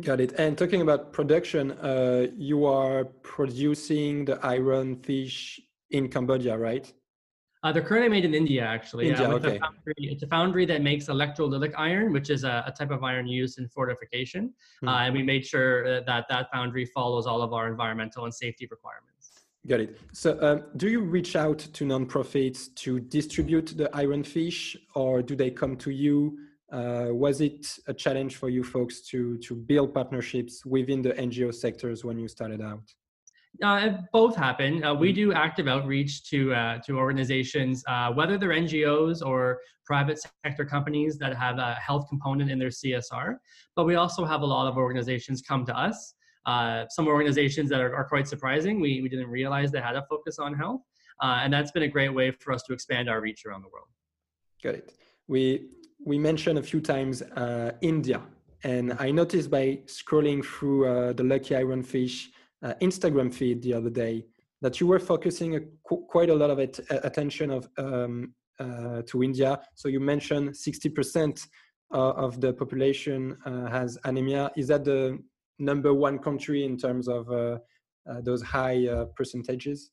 Got 0.00 0.20
it. 0.20 0.32
And 0.32 0.58
talking 0.58 0.82
about 0.82 1.12
production, 1.12 1.64
uh, 1.72 2.26
you 2.36 2.66
are 2.66 3.04
producing 3.34 4.24
the 4.24 4.36
iron 4.44 4.96
fish 4.96 5.60
in 5.90 6.08
Cambodia, 6.08 6.58
right? 6.58 6.92
Uh, 7.62 7.72
they're 7.72 7.88
currently 7.90 8.10
made 8.16 8.24
in 8.24 8.34
India, 8.34 8.62
actually. 8.62 9.08
India, 9.08 9.28
okay. 9.28 9.58
Foundry, 9.58 9.94
it's 10.12 10.22
a 10.22 10.26
foundry 10.26 10.66
that 10.66 10.82
makes 10.82 11.06
electrolytic 11.06 11.72
iron, 11.78 12.12
which 12.12 12.30
is 12.30 12.44
a, 12.44 12.64
a 12.66 12.72
type 12.72 12.90
of 12.90 13.02
iron 13.02 13.26
used 13.26 13.58
in 13.60 13.68
fortification. 13.68 14.52
Hmm. 14.82 14.88
Uh, 14.88 14.98
and 15.04 15.14
we 15.14 15.22
made 15.22 15.44
sure 15.46 16.02
that 16.10 16.26
that 16.28 16.44
foundry 16.52 16.84
follows 16.84 17.26
all 17.26 17.42
of 17.42 17.52
our 17.52 17.66
environmental 17.68 18.24
and 18.24 18.34
safety 18.34 18.68
requirements. 18.70 19.15
Got 19.66 19.80
it. 19.80 20.00
So, 20.12 20.38
um, 20.40 20.62
do 20.76 20.88
you 20.88 21.00
reach 21.00 21.34
out 21.34 21.58
to 21.58 21.84
nonprofits 21.84 22.72
to 22.76 23.00
distribute 23.00 23.76
the 23.76 23.94
iron 23.96 24.22
fish, 24.22 24.76
or 24.94 25.22
do 25.22 25.34
they 25.34 25.50
come 25.50 25.76
to 25.78 25.90
you? 25.90 26.38
Uh, 26.70 27.08
was 27.10 27.40
it 27.40 27.66
a 27.88 27.94
challenge 27.94 28.36
for 28.36 28.48
you 28.48 28.62
folks 28.62 29.00
to 29.08 29.38
to 29.38 29.54
build 29.54 29.92
partnerships 29.92 30.64
within 30.64 31.02
the 31.02 31.14
NGO 31.14 31.52
sectors 31.52 32.04
when 32.04 32.18
you 32.18 32.28
started 32.28 32.60
out? 32.60 32.82
Uh, 33.62 34.02
both 34.12 34.36
happen. 34.36 34.84
Uh, 34.84 34.94
we 34.94 35.08
mm-hmm. 35.08 35.30
do 35.30 35.32
active 35.32 35.66
outreach 35.66 36.28
to 36.30 36.54
uh, 36.54 36.78
to 36.86 36.98
organizations, 36.98 37.82
uh, 37.88 38.12
whether 38.12 38.38
they're 38.38 38.50
NGOs 38.50 39.24
or 39.24 39.60
private 39.84 40.20
sector 40.44 40.64
companies 40.64 41.18
that 41.18 41.34
have 41.34 41.58
a 41.58 41.74
health 41.74 42.08
component 42.08 42.50
in 42.50 42.58
their 42.58 42.68
CSR. 42.68 43.36
But 43.74 43.84
we 43.84 43.96
also 43.96 44.24
have 44.24 44.42
a 44.42 44.46
lot 44.46 44.68
of 44.68 44.76
organizations 44.76 45.42
come 45.42 45.64
to 45.66 45.76
us. 45.76 46.14
Uh, 46.46 46.84
some 46.88 47.08
organizations 47.08 47.68
that 47.70 47.80
are, 47.80 47.94
are, 47.94 48.04
quite 48.04 48.28
surprising. 48.28 48.80
We 48.80 49.00
we 49.02 49.08
didn't 49.08 49.28
realize 49.28 49.72
they 49.72 49.80
had 49.80 49.96
a 49.96 50.04
focus 50.08 50.38
on 50.38 50.54
health, 50.54 50.82
uh, 51.22 51.40
and 51.42 51.52
that's 51.52 51.72
been 51.72 51.82
a 51.82 51.88
great 51.88 52.14
way 52.14 52.30
for 52.30 52.52
us 52.52 52.62
to 52.64 52.72
expand 52.72 53.08
our 53.08 53.20
reach 53.20 53.44
around 53.44 53.62
the 53.62 53.68
world. 53.68 53.88
Got 54.62 54.76
it. 54.76 54.92
We 55.26 55.70
we 56.04 56.18
mentioned 56.18 56.58
a 56.58 56.62
few 56.62 56.80
times 56.80 57.22
India, 57.80 58.20
and 58.62 58.92
I 59.06 59.10
noticed 59.10 59.50
by 59.50 59.80
scrolling 59.86 60.44
through 60.44 61.14
the 61.14 61.24
Lucky 61.24 61.56
Iron 61.56 61.82
Fish 61.82 62.30
uh, 62.62 62.74
Instagram 62.80 63.32
feed 63.32 63.62
the 63.62 63.74
other 63.74 63.90
day 63.90 64.24
that 64.62 64.80
you 64.80 64.86
were 64.86 64.98
focusing 64.98 65.56
a, 65.56 65.60
qu- 65.86 66.04
quite 66.08 66.30
a 66.30 66.34
lot 66.34 66.50
of 66.50 66.58
it, 66.58 66.80
uh, 66.90 66.98
attention 67.04 67.50
of 67.50 67.68
um, 67.78 68.34
uh, 68.58 69.02
to 69.06 69.22
India. 69.22 69.60
So 69.74 69.88
you 69.88 70.00
mentioned 70.00 70.50
60% 70.50 71.46
uh, 71.92 71.96
of 71.96 72.40
the 72.40 72.52
population 72.52 73.36
uh, 73.44 73.68
has 73.68 73.98
anemia. 74.04 74.50
Is 74.56 74.68
that 74.68 74.84
the 74.84 75.18
number 75.58 75.94
one 75.94 76.18
country 76.18 76.64
in 76.64 76.76
terms 76.76 77.08
of 77.08 77.30
uh, 77.30 77.58
those 78.22 78.42
high 78.42 78.86
percentages? 79.16 79.90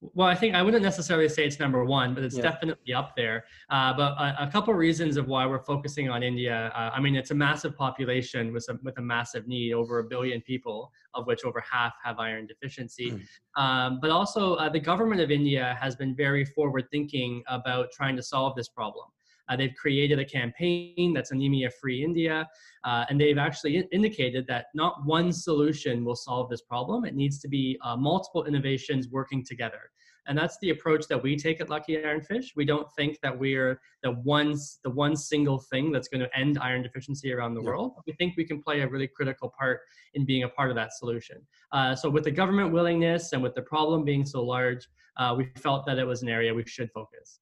Well, 0.00 0.26
I 0.26 0.34
think 0.34 0.54
I 0.56 0.62
wouldn't 0.62 0.82
necessarily 0.82 1.28
say 1.28 1.46
it's 1.46 1.60
number 1.60 1.84
one, 1.84 2.14
but 2.14 2.24
it's 2.24 2.36
yeah. 2.36 2.42
definitely 2.42 2.92
up 2.94 3.14
there. 3.16 3.44
Uh, 3.70 3.94
but 3.96 4.12
a, 4.12 4.44
a, 4.44 4.50
couple 4.50 4.72
of 4.72 4.78
reasons 4.78 5.16
of 5.16 5.28
why 5.28 5.46
we're 5.46 5.62
focusing 5.62 6.08
on 6.08 6.22
India. 6.22 6.72
Uh, 6.74 6.90
I 6.92 7.00
mean, 7.00 7.14
it's 7.14 7.30
a 7.30 7.34
massive 7.34 7.76
population 7.76 8.52
with 8.52 8.66
a, 8.68 8.78
with 8.82 8.98
a 8.98 9.02
massive 9.02 9.46
need, 9.46 9.72
over 9.74 10.00
a 10.00 10.04
billion 10.04 10.40
people, 10.40 10.90
of 11.14 11.26
which 11.26 11.44
over 11.44 11.60
half 11.60 11.94
have 12.02 12.18
iron 12.18 12.46
deficiency. 12.46 13.12
Mm. 13.12 13.62
Um, 13.62 13.98
but 14.00 14.10
also, 14.10 14.54
uh, 14.54 14.68
the 14.68 14.80
government 14.80 15.20
of 15.20 15.30
India 15.30 15.76
has 15.80 15.94
been 15.94 16.14
very 16.16 16.44
forward 16.44 16.86
thinking 16.90 17.42
about 17.46 17.92
trying 17.92 18.16
to 18.16 18.22
solve 18.22 18.56
this 18.56 18.68
problem. 18.68 19.06
Uh, 19.48 19.56
they've 19.56 19.74
created 19.74 20.18
a 20.18 20.24
campaign 20.24 21.12
that's 21.14 21.30
Anemia 21.30 21.70
Free 21.80 22.04
India, 22.04 22.48
uh, 22.84 23.04
and 23.08 23.20
they've 23.20 23.38
actually 23.38 23.88
indicated 23.92 24.46
that 24.48 24.66
not 24.74 25.04
one 25.04 25.32
solution 25.32 26.04
will 26.04 26.16
solve 26.16 26.50
this 26.50 26.62
problem. 26.62 27.04
It 27.04 27.14
needs 27.14 27.38
to 27.40 27.48
be 27.48 27.78
uh, 27.84 27.96
multiple 27.96 28.44
innovations 28.44 29.08
working 29.08 29.44
together. 29.44 29.90
And 30.28 30.36
that's 30.36 30.58
the 30.60 30.70
approach 30.70 31.06
that 31.08 31.22
we 31.22 31.36
take 31.36 31.58
at 31.60 31.70
Lucky 31.70 32.04
Iron 32.04 32.20
Fish. 32.20 32.52
We 32.54 32.66
don't 32.66 32.86
think 32.94 33.18
that 33.22 33.36
we're 33.36 33.80
the 34.02 34.12
one, 34.12 34.54
the 34.84 34.90
one 34.90 35.16
single 35.16 35.58
thing 35.58 35.90
that's 35.90 36.08
going 36.08 36.20
to 36.20 36.38
end 36.38 36.58
iron 36.60 36.82
deficiency 36.82 37.32
around 37.32 37.54
the 37.54 37.62
world. 37.62 37.92
We 38.06 38.12
think 38.12 38.36
we 38.36 38.44
can 38.44 38.62
play 38.62 38.82
a 38.82 38.88
really 38.88 39.08
critical 39.08 39.52
part 39.58 39.80
in 40.12 40.26
being 40.26 40.42
a 40.42 40.48
part 40.50 40.68
of 40.68 40.76
that 40.76 40.92
solution. 40.92 41.38
Uh, 41.72 41.94
so 41.96 42.10
with 42.10 42.24
the 42.24 42.30
government 42.30 42.72
willingness 42.72 43.32
and 43.32 43.42
with 43.42 43.54
the 43.54 43.62
problem 43.62 44.04
being 44.04 44.26
so 44.26 44.44
large, 44.44 44.86
uh, 45.16 45.34
we 45.36 45.48
felt 45.56 45.86
that 45.86 45.98
it 45.98 46.04
was 46.04 46.22
an 46.22 46.28
area 46.28 46.52
we 46.52 46.64
should 46.66 46.90
focus. 46.92 47.40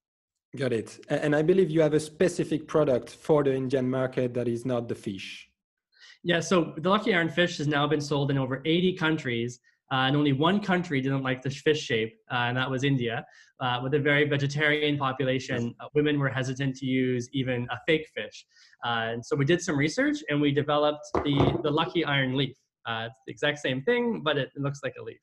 Got 0.57 0.73
it. 0.73 0.99
And 1.09 1.37
I 1.37 1.43
believe 1.43 1.71
you 1.71 1.83
have 1.83 1.93
a 1.93 2.01
specific 2.01 2.67
product 2.67 3.11
for 3.11 3.45
the 3.45 3.55
Indian 3.55 3.91
market 3.91 4.33
that 4.35 4.49
is 4.49 4.65
not 4.65 4.89
the 4.89 4.95
fish. 4.95 5.49
Yeah, 6.25 6.41
so 6.41 6.73
the 6.79 6.89
Lucky 6.89 7.15
Iron 7.15 7.29
Fish 7.29 7.59
has 7.59 7.69
now 7.69 7.87
been 7.87 8.01
sold 8.01 8.31
in 8.31 8.39
over 8.39 8.63
80 8.65 8.95
countries, 8.95 9.61
uh, 9.93 10.07
and 10.07 10.17
only 10.17 10.33
one 10.33 10.61
country 10.61 11.01
didn't 11.01 11.23
like 11.23 11.43
the 11.43 11.51
fish 11.51 11.81
shape, 11.81 12.17
uh, 12.33 12.47
and 12.49 12.57
that 12.57 12.71
was 12.71 12.85
India. 12.85 13.25
Uh, 13.61 13.81
with 13.83 13.95
a 13.95 13.99
very 13.99 14.27
vegetarian 14.29 14.97
population, 14.97 15.75
uh, 15.81 15.89
women 15.95 16.19
were 16.19 16.29
hesitant 16.29 16.75
to 16.77 16.87
use 16.87 17.29
even 17.33 17.67
a 17.71 17.79
fake 17.87 18.09
fish. 18.15 18.47
Uh, 18.85 19.13
and 19.13 19.25
so 19.25 19.37
we 19.37 19.45
did 19.45 19.61
some 19.61 19.77
research, 19.77 20.19
and 20.31 20.41
we 20.41 20.53
developed 20.53 21.05
the, 21.17 21.59
the 21.63 21.71
Lucky 21.71 22.05
Iron 22.05 22.35
Leaf. 22.35 22.57
Uh, 22.87 23.09
it's 23.09 23.21
the 23.27 23.33
exact 23.33 23.59
same 23.59 23.83
thing, 23.83 24.23
but 24.25 24.39
it, 24.39 24.49
it 24.57 24.63
looks 24.63 24.81
like 24.83 24.95
a 24.99 25.03
leaf. 25.03 25.21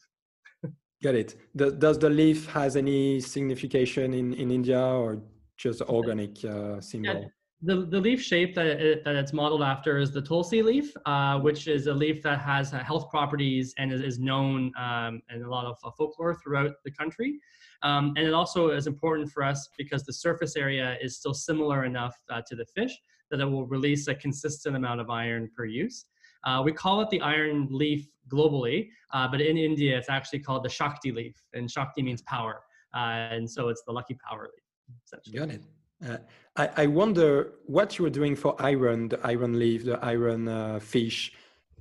Got 1.03 1.15
it. 1.15 1.35
does 1.55 1.99
the 1.99 2.09
leaf 2.09 2.47
has 2.47 2.77
any 2.77 3.19
signification 3.19 4.13
in, 4.13 4.33
in 4.35 4.51
India 4.51 4.79
or 4.79 5.21
just 5.57 5.81
organic 5.81 6.43
uh, 6.45 6.79
symbol? 6.79 7.13
Yeah, 7.13 7.27
the, 7.61 7.85
the 7.85 7.99
leaf 7.99 8.21
shape 8.21 8.55
that, 8.55 8.65
it, 8.65 9.03
that 9.03 9.15
it's 9.15 9.33
modeled 9.33 9.63
after 9.63 9.97
is 9.97 10.11
the 10.11 10.21
tulsi 10.21 10.61
leaf, 10.61 10.93
uh, 11.05 11.39
which 11.39 11.67
is 11.67 11.87
a 11.87 11.93
leaf 11.93 12.23
that 12.23 12.39
has 12.39 12.73
uh, 12.73 12.79
health 12.79 13.09
properties 13.09 13.73
and 13.77 13.91
is, 13.91 14.01
is 14.01 14.17
known 14.17 14.71
um, 14.77 15.21
in 15.33 15.43
a 15.43 15.49
lot 15.49 15.65
of 15.65 15.77
uh, 15.83 15.91
folklore 15.97 16.35
throughout 16.35 16.71
the 16.85 16.91
country. 16.91 17.37
Um, 17.81 18.13
and 18.15 18.25
it 18.25 18.33
also 18.33 18.69
is 18.69 18.87
important 18.87 19.29
for 19.29 19.43
us 19.43 19.69
because 19.77 20.03
the 20.03 20.13
surface 20.13 20.55
area 20.55 20.97
is 21.01 21.17
still 21.17 21.33
similar 21.33 21.83
enough 21.83 22.17
uh, 22.29 22.41
to 22.47 22.55
the 22.55 22.65
fish 22.65 22.97
that 23.29 23.41
it 23.41 23.45
will 23.45 23.65
release 23.65 24.07
a 24.07 24.15
consistent 24.15 24.75
amount 24.75 25.01
of 25.01 25.09
iron 25.09 25.49
per 25.55 25.65
use. 25.65 26.05
Uh, 26.43 26.61
we 26.63 26.71
call 26.71 27.01
it 27.01 27.09
the 27.09 27.21
iron 27.21 27.67
leaf 27.71 28.07
globally, 28.29 28.89
uh, 29.13 29.27
but 29.27 29.41
in 29.41 29.57
India, 29.57 29.97
it's 29.97 30.09
actually 30.09 30.39
called 30.39 30.63
the 30.63 30.69
Shakti 30.69 31.11
leaf, 31.11 31.35
and 31.53 31.69
Shakti 31.69 32.01
means 32.01 32.21
power. 32.23 32.61
Uh, 32.93 33.29
and 33.31 33.49
so 33.49 33.69
it's 33.69 33.83
the 33.85 33.91
lucky 33.91 34.17
power 34.27 34.43
leaf. 34.43 35.33
Got 35.33 35.49
it. 35.49 35.63
Uh, 36.05 36.17
I, 36.57 36.83
I, 36.83 36.87
wonder 36.87 37.53
what 37.65 37.97
you 37.97 38.03
were 38.03 38.09
doing 38.09 38.35
for 38.35 38.61
iron, 38.61 39.07
the 39.07 39.19
iron 39.25 39.57
leaf, 39.57 39.85
the 39.85 40.03
iron 40.03 40.47
uh, 40.47 40.79
fish. 40.79 41.31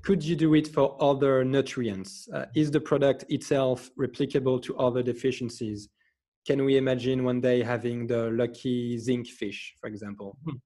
Could 0.03 0.23
you 0.23 0.37
do 0.37 0.55
it 0.55 0.69
for 0.69 0.97
other 1.01 1.45
nutrients? 1.45 2.29
Uh, 2.33 2.47
is 2.55 2.71
the 2.71 2.81
product 2.81 3.25
itself 3.29 3.91
replicable 3.99 4.63
to 4.63 4.77
other 4.77 5.03
deficiencies? 5.03 5.89
Can 6.47 6.65
we 6.65 6.77
imagine 6.77 7.25
one 7.25 7.41
day 7.41 7.63
having 7.63 8.07
the 8.07 8.31
lucky 8.31 8.99
zinc 8.99 9.29
fish, 9.29 9.75
for 9.81 9.89
example? 9.89 10.37
Hmm. 10.45 10.57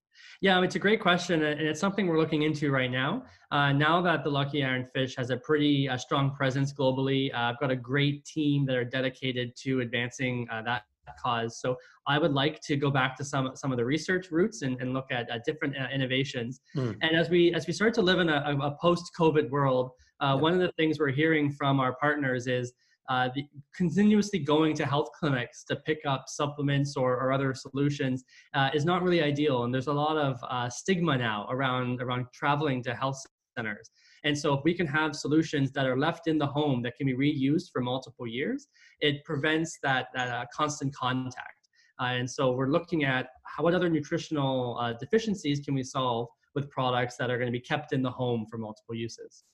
Yeah, 0.41 0.63
it's 0.63 0.75
a 0.75 0.79
great 0.79 1.01
question, 1.01 1.43
and 1.43 1.61
it's 1.61 1.81
something 1.81 2.07
we're 2.07 2.19
looking 2.19 2.43
into 2.43 2.71
right 2.71 2.91
now. 2.91 3.25
Uh, 3.51 3.73
now 3.73 4.03
that 4.03 4.25
the 4.25 4.31
Lucky 4.31 4.65
Iron 4.65 4.87
Fish 4.95 5.15
has 5.17 5.31
a 5.31 5.37
pretty 5.37 5.89
uh, 5.89 5.97
strong 5.97 6.35
presence 6.35 6.73
globally, 6.73 7.33
uh, 7.33 7.39
I've 7.39 7.61
got 7.61 7.71
a 7.71 7.77
great 7.77 8.25
team 8.25 8.67
that 8.67 8.77
are 8.77 8.85
dedicated 8.85 9.55
to 9.63 9.81
advancing 9.81 10.47
uh, 10.51 10.63
that 10.63 10.83
cause. 11.23 11.61
So 11.61 11.77
I 12.07 12.19
would 12.19 12.33
like 12.33 12.61
to 12.63 12.77
go 12.77 12.91
back 12.91 13.17
to 13.19 13.25
some 13.25 13.53
some 13.55 13.71
of 13.71 13.79
the 13.79 13.85
research 13.85 14.31
roots 14.31 14.63
and, 14.63 14.81
and 14.81 14.93
look 14.93 15.07
at 15.11 15.29
different 15.45 15.77
uh, 15.77 15.87
innovations. 15.95 16.61
Mm. 16.77 16.97
And 17.03 17.17
as 17.17 17.31
we 17.31 17.55
as 17.55 17.67
we 17.67 17.73
start 17.73 17.95
to 17.95 18.03
live 18.03 18.19
in 18.19 18.29
a, 18.29 18.57
a 18.61 18.77
post-COVID 18.81 19.51
world, 19.51 19.93
uh, 20.21 20.35
yeah. 20.35 20.35
one 20.35 20.53
of 20.53 20.61
the 20.61 20.73
things 20.73 20.99
we're 20.99 21.11
hearing 21.11 21.51
from 21.51 21.81
our 21.81 21.95
partners 21.97 22.47
is 22.47 22.73
uh, 23.09 23.29
the, 23.35 23.45
continuously 23.75 24.39
going 24.39 24.75
to 24.75 24.87
health 24.87 25.09
clinics 25.19 25.65
to 25.65 25.77
pick 25.77 26.01
up 26.07 26.25
supplements 26.29 26.97
or, 26.97 27.15
or 27.15 27.33
other 27.33 27.55
solutions 27.55 28.25
uh, 28.55 28.71
is 28.75 28.85
not 28.85 29.03
really 29.03 29.23
ideal. 29.23 29.65
And 29.65 29.73
there's 29.73 29.87
a 29.87 29.93
lot 29.93 30.17
of 30.17 30.39
uh, 30.49 30.69
stigma 30.69 31.17
now 31.17 31.47
around, 31.51 32.03
around 32.03 32.27
traveling 32.33 32.83
to 32.85 32.95
health 32.95 33.23
centers. 33.57 33.91
And 34.25 34.37
so 34.37 34.55
if 34.55 34.65
we 34.65 34.75
can 34.75 34.87
have 34.87 35.15
solutions 35.15 35.71
that 35.73 35.87
are 35.87 35.99
left 35.99 36.27
in 36.27 36.39
the 36.39 36.47
home 36.47 36.83
that 36.83 36.97
can 36.97 37.07
be 37.07 37.15
reused 37.15 37.71
for 37.73 37.81
multiple 37.81 38.27
years, 38.27 38.67
it 39.01 39.25
prevents 39.25 39.79
that, 39.83 40.09
that 40.15 40.29
uh, 40.29 40.45
constant 40.53 40.95
contact. 40.95 41.69
Uh, 42.01 42.07
and 42.07 42.31
so 42.31 42.53
we're 42.53 42.69
looking 42.69 43.05
at 43.05 43.29
how, 43.45 43.63
what 43.63 43.75
other 43.75 43.89
nutritional 43.89 44.77
uh, 44.81 44.93
deficiencies 44.95 45.61
can 45.61 45.75
we 45.75 45.83
solve 45.83 46.29
with 46.55 46.69
products 46.71 47.17
that 47.17 47.31
are 47.31 47.39
going 47.39 47.47
to 47.47 47.53
be 47.53 47.61
kept 47.61 47.93
in 47.93 48.03
the 48.03 48.11
home 48.11 48.47
for 48.51 48.59
multiple 48.59 48.95
uses. 48.95 49.45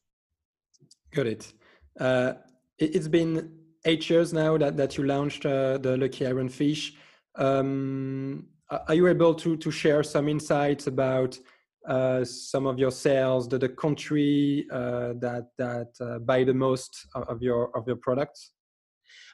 Got 1.14 1.26
it. 1.26 1.52
Uh, 2.00 2.35
it 2.82 2.94
has 2.94 3.08
been 3.08 3.50
eight 3.84 4.10
years 4.10 4.32
now 4.32 4.58
that, 4.58 4.76
that 4.76 4.96
you 4.96 5.04
launched 5.04 5.46
uh, 5.46 5.78
the 5.78 5.96
Lucky 5.96 6.26
Iron 6.26 6.48
Fish. 6.48 6.94
Um, 7.36 8.46
are 8.88 8.94
you 8.94 9.06
able 9.06 9.34
to, 9.34 9.56
to 9.56 9.70
share 9.70 10.02
some 10.02 10.28
insights 10.28 10.86
about 10.86 11.38
uh, 11.86 12.24
some 12.24 12.66
of 12.66 12.78
your 12.78 12.90
sales, 12.90 13.48
the, 13.48 13.58
the 13.58 13.68
country 13.68 14.66
uh, 14.72 15.12
that 15.18 15.48
that 15.58 15.88
uh, 16.00 16.18
buy 16.20 16.44
the 16.44 16.54
most 16.54 17.06
of 17.14 17.42
your 17.42 17.76
of 17.76 17.86
your 17.86 17.96
products? 17.96 18.52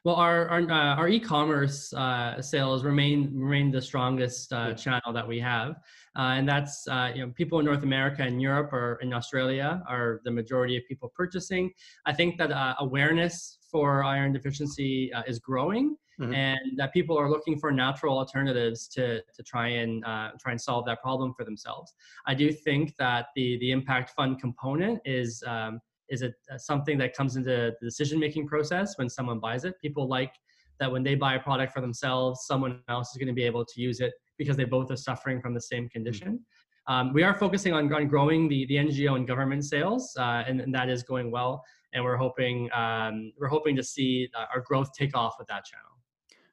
Well, 0.04 0.14
our 0.16 0.48
our, 0.48 0.60
uh, 0.60 0.96
our 0.96 1.08
e-commerce 1.08 1.92
uh, 1.92 2.40
sales 2.40 2.84
remain 2.84 3.30
remain 3.34 3.70
the 3.70 3.82
strongest 3.82 4.52
uh, 4.52 4.74
channel 4.74 5.12
that 5.12 5.26
we 5.26 5.40
have, 5.40 5.76
and 6.16 6.48
that's 6.48 6.86
you 7.14 7.26
know 7.26 7.32
people 7.34 7.58
in 7.58 7.64
North 7.64 7.82
America 7.82 8.22
and 8.22 8.40
Europe 8.40 8.72
or 8.72 8.98
in 9.02 9.12
Australia 9.12 9.82
are 9.88 10.20
the 10.24 10.30
majority 10.30 10.76
of 10.76 10.84
people 10.88 11.12
purchasing. 11.14 11.70
I 12.06 12.12
think 12.12 12.38
that 12.38 12.50
awareness 12.80 13.58
for 13.70 14.04
iron 14.04 14.32
deficiency 14.32 15.12
is 15.26 15.38
growing 15.38 15.96
mm-hmm. 16.20 16.34
and 16.34 16.58
that 16.76 16.92
people 16.92 17.16
are 17.18 17.30
looking 17.30 17.58
for 17.58 17.70
natural 17.70 18.18
alternatives 18.18 18.88
to 18.88 19.20
to 19.34 19.42
try 19.42 19.68
and 19.68 20.04
uh, 20.04 20.30
try 20.40 20.52
and 20.52 20.60
solve 20.60 20.84
that 20.86 21.00
problem 21.02 21.32
for 21.34 21.44
themselves. 21.44 21.94
I 22.26 22.34
do 22.34 22.52
think 22.52 22.96
that 22.98 23.26
the 23.34 23.58
the 23.58 23.70
impact 23.70 24.10
fund 24.10 24.40
component 24.40 25.00
is 25.04 25.42
um, 25.46 25.80
is 26.10 26.22
a 26.22 26.32
something 26.58 26.98
that 26.98 27.14
comes 27.14 27.36
into 27.36 27.50
the 27.50 27.76
decision 27.82 28.18
making 28.18 28.46
process 28.46 28.96
when 28.98 29.08
someone 29.08 29.38
buys 29.38 29.64
it. 29.64 29.74
People 29.80 30.08
like 30.08 30.32
that 30.80 30.90
when 30.90 31.02
they 31.02 31.14
buy 31.14 31.34
a 31.34 31.40
product 31.40 31.72
for 31.72 31.80
themselves, 31.80 32.46
someone 32.46 32.80
else 32.88 33.10
is 33.10 33.16
going 33.16 33.28
to 33.28 33.34
be 33.34 33.42
able 33.44 33.64
to 33.64 33.80
use 33.80 34.00
it 34.00 34.12
because 34.36 34.56
they 34.56 34.64
both 34.64 34.90
are 34.90 34.96
suffering 34.96 35.40
from 35.40 35.54
the 35.54 35.60
same 35.60 35.84
mm-hmm. 35.84 35.88
condition. 35.88 36.28
Mm-hmm. 36.28 36.92
Um, 36.92 37.12
we 37.12 37.22
are 37.22 37.36
focusing 37.36 37.74
on, 37.74 37.92
on 37.92 38.08
growing 38.08 38.48
the, 38.48 38.64
the 38.66 38.76
NGO 38.76 39.16
and 39.16 39.26
government 39.26 39.64
sales, 39.64 40.16
uh, 40.18 40.42
and, 40.46 40.60
and, 40.62 40.74
that 40.74 40.88
is 40.88 41.02
going 41.02 41.30
well. 41.30 41.62
And 41.92 42.02
we're 42.02 42.16
hoping 42.16 42.70
um, 42.72 43.30
we're 43.38 43.48
hoping 43.48 43.76
to 43.76 43.82
see 43.82 44.30
uh, 44.34 44.46
our 44.54 44.62
growth 44.62 44.92
take 44.94 45.14
off 45.14 45.34
with 45.38 45.48
that 45.48 45.64
channel. 45.66 45.98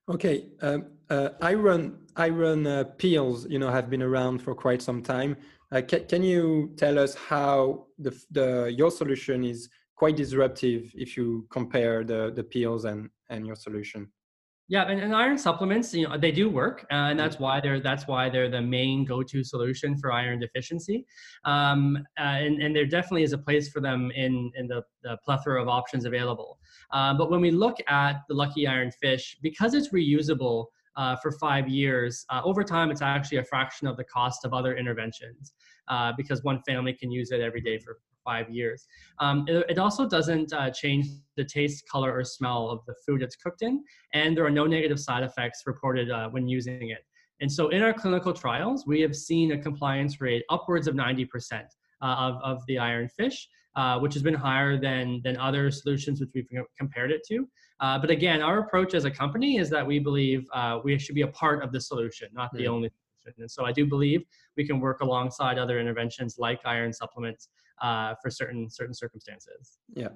Okay, 0.10 0.50
um, 0.62 0.88
uh, 1.10 1.30
iron 1.42 2.00
iron 2.18 2.68
uh, 2.68 2.84
pills, 2.98 3.48
you 3.50 3.60
know, 3.60 3.70
have 3.70 3.90
been 3.90 4.04
around 4.04 4.42
for 4.42 4.54
quite 4.54 4.82
some 4.82 5.02
time. 5.02 5.38
Uh, 5.76 5.82
can, 5.82 6.06
can 6.06 6.24
you 6.24 6.72
tell 6.78 6.98
us 6.98 7.16
how 7.16 7.86
the, 8.00 8.18
the 8.32 8.74
your 8.78 8.90
solution 8.90 9.44
is 9.44 9.68
quite 9.98 10.16
disruptive 10.16 10.90
if 10.96 11.18
you 11.18 11.46
compare 11.52 12.06
the 12.06 12.32
the 12.34 12.44
pills 12.44 12.86
and 12.86 13.10
and 13.30 13.46
your 13.46 13.58
solution? 13.58 14.08
Yeah, 14.68 14.90
and, 14.90 15.00
and, 15.00 15.14
iron 15.14 15.38
supplements, 15.38 15.94
you 15.94 16.08
know, 16.08 16.18
they 16.18 16.32
do 16.32 16.50
work, 16.50 16.88
uh, 16.90 17.10
and 17.12 17.20
that's 17.20 17.38
why 17.40 17.60
they're 17.60 17.82
that's 17.82 18.08
why 18.08 18.30
they're 18.30 18.50
the 18.50 18.62
main 18.62 19.06
go-to 19.06 19.44
solution 19.44 19.96
for 19.98 20.12
iron 20.12 20.40
deficiency. 20.40 21.06
Um, 21.44 21.98
uh, 22.18 22.38
and, 22.46 22.64
and 22.64 22.76
there 22.76 22.88
definitely 22.88 23.24
is 23.24 23.34
a 23.34 23.38
place 23.38 23.70
for 23.70 23.82
them 23.82 24.12
in 24.16 24.52
in 24.56 24.68
the, 24.68 24.82
the 25.04 25.18
plethora 25.26 25.62
of 25.62 25.68
options 25.68 26.06
available. 26.06 26.58
Uh, 26.92 27.14
but 27.14 27.30
when 27.30 27.42
we 27.42 27.52
look 27.52 27.78
at 27.90 28.22
the 28.30 28.34
Lucky 28.34 28.66
Iron 28.66 28.92
Fish, 28.92 29.38
because 29.42 29.74
it's 29.74 29.90
reusable 29.90 30.68
uh, 30.98 31.16
for 31.18 31.32
five 31.32 31.68
years, 31.68 32.26
uh, 32.30 32.42
over 32.44 32.64
time 32.64 32.92
it's 32.92 33.02
actually 33.02 33.38
a 33.38 33.44
fraction 33.44 33.88
of 33.88 33.98
the 33.98 34.04
cost 34.04 34.46
of 34.46 34.54
other 34.54 34.76
interventions, 34.76 35.54
uh, 35.88 36.14
because 36.18 36.44
one 36.44 36.62
family 36.66 36.94
can 36.94 37.12
use 37.12 37.32
it 37.32 37.42
every 37.42 37.62
day 37.62 37.78
for 37.78 37.98
five 38.24 38.50
years. 38.50 38.88
Um, 39.20 39.46
it, 39.48 39.66
it, 39.70 39.78
also 39.78 40.08
doesn't 40.08 40.52
uh, 40.52 40.72
change 40.72 41.06
the 41.38 41.46
taste, 41.46 41.84
color, 41.92 42.12
or 42.12 42.24
smell 42.24 42.70
of 42.70 42.80
the 42.88 42.96
food 43.06 43.22
it's 43.22 43.36
cooked 43.36 43.62
in, 43.62 43.84
and 44.14 44.36
there 44.36 44.46
are 44.46 44.52
no 44.52 44.66
negative 44.66 45.00
side 45.00 45.24
effects 45.24 45.64
reported 45.66 46.10
uh, 46.10 46.30
when 46.30 46.48
using 46.48 46.90
it. 46.90 47.06
And 47.42 47.52
so 47.52 47.70
in 47.70 47.84
our 47.84 47.94
clinical 47.94 48.34
trials, 48.34 48.88
we 48.88 49.02
have 49.02 49.16
seen 49.16 49.52
a 49.52 49.58
compliance 49.58 50.22
rate 50.22 50.44
upwards 50.50 50.88
of 50.88 50.96
90% 50.96 51.28
uh, 51.54 52.06
of, 52.06 52.36
of 52.42 52.66
the 52.68 52.80
iron 52.80 53.10
fish, 53.10 53.48
which 54.00 54.14
has 54.14 54.24
been 54.24 54.34
higher 54.34 54.80
than, 54.80 55.22
than 55.24 55.38
other 55.38 55.70
solutions 55.70 56.22
which 56.22 56.30
we've 56.34 56.48
compared 56.80 57.12
it 57.12 57.22
to. 57.28 57.46
Uh, 57.80 58.00
but 58.00 58.10
again, 58.10 58.42
our 58.42 58.60
approach 58.60 58.94
as 58.94 59.06
a 59.06 59.12
company 59.12 59.58
is 59.58 59.70
that 59.70 59.86
we 59.86 60.00
believe 60.00 60.48
uh, 60.54 60.80
we 60.84 60.98
should 60.98 61.16
be 61.16 61.24
a 61.24 61.28
part 61.28 61.64
of 61.64 61.72
the 61.72 61.82
solution, 61.82 62.30
not 62.34 62.52
the 62.54 62.64
mm. 62.64 62.70
only 62.70 62.90
solution. 63.22 63.42
And 63.42 63.52
so 63.52 63.66
I 63.66 63.72
do 63.72 63.86
believe 63.86 64.24
we 64.56 64.66
can 64.66 64.80
work 64.80 65.02
alongside 65.02 65.58
other 65.58 65.80
interventions 65.80 66.38
like 66.38 66.60
iron 66.66 66.94
supplements 66.94 67.50
uh, 67.82 68.16
for 68.22 68.30
certain 68.30 68.70
certain 68.70 68.94
circumstances. 68.94 69.80
Yeah. 69.94 70.10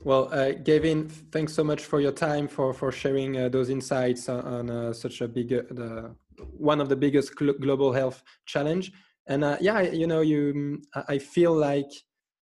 Well, 0.00 0.28
uh, 0.32 0.52
Gavin, 0.52 1.08
thanks 1.08 1.54
so 1.54 1.64
much 1.64 1.84
for 1.84 2.00
your 2.00 2.12
time 2.12 2.48
for 2.48 2.72
for 2.72 2.92
sharing 2.92 3.36
uh, 3.36 3.48
those 3.48 3.70
insights 3.70 4.28
on, 4.28 4.40
on 4.40 4.70
uh, 4.70 4.92
such 4.92 5.20
a 5.20 5.28
big 5.28 5.52
uh, 5.52 5.62
the 5.70 6.14
one 6.56 6.80
of 6.80 6.88
the 6.88 6.96
biggest 6.96 7.34
global 7.36 7.92
health 7.92 8.22
challenge. 8.46 8.92
And 9.26 9.42
uh, 9.44 9.56
yeah, 9.60 9.80
you 9.80 10.06
know, 10.06 10.20
you 10.20 10.82
I 11.08 11.18
feel 11.18 11.52
like 11.54 11.90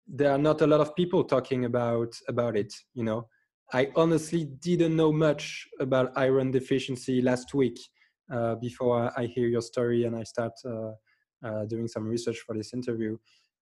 there 0.07 0.31
are 0.33 0.39
not 0.39 0.61
a 0.61 0.67
lot 0.67 0.81
of 0.81 0.95
people 0.97 1.25
talking 1.25 1.65
about 1.65 2.15
about 2.29 2.57
it. 2.57 2.73
You 2.95 3.05
know, 3.05 3.29
I 3.73 3.91
honestly 3.97 4.45
didn't 4.45 4.95
know 4.95 5.13
much 5.13 5.67
about 5.81 6.13
iron 6.17 6.51
deficiency 6.51 7.21
last 7.23 7.55
week 7.55 7.79
uh, 8.33 8.55
before 8.57 9.13
I 9.17 9.27
hear 9.27 9.49
your 9.49 9.63
story 9.63 10.05
and 10.05 10.17
I 10.17 10.23
start 10.23 10.53
uh, 10.65 10.93
uh, 11.45 11.65
doing 11.67 11.89
some 11.89 12.07
research 12.07 12.39
for 12.47 12.55
this 12.55 12.73
interview. 12.73 13.17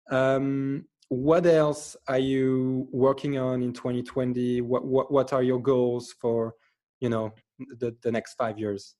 Um, 0.09 0.85
what 1.09 1.45
else 1.45 1.95
are 2.07 2.19
you 2.19 2.87
working 2.91 3.37
on 3.37 3.61
in 3.61 3.73
2020? 3.73 4.61
What, 4.61 4.85
what, 4.85 5.11
what 5.11 5.33
are 5.33 5.43
your 5.43 5.61
goals 5.61 6.13
for, 6.19 6.55
you 6.99 7.09
know, 7.09 7.31
the, 7.79 7.95
the 8.01 8.11
next 8.11 8.35
five 8.35 8.57
years? 8.57 8.95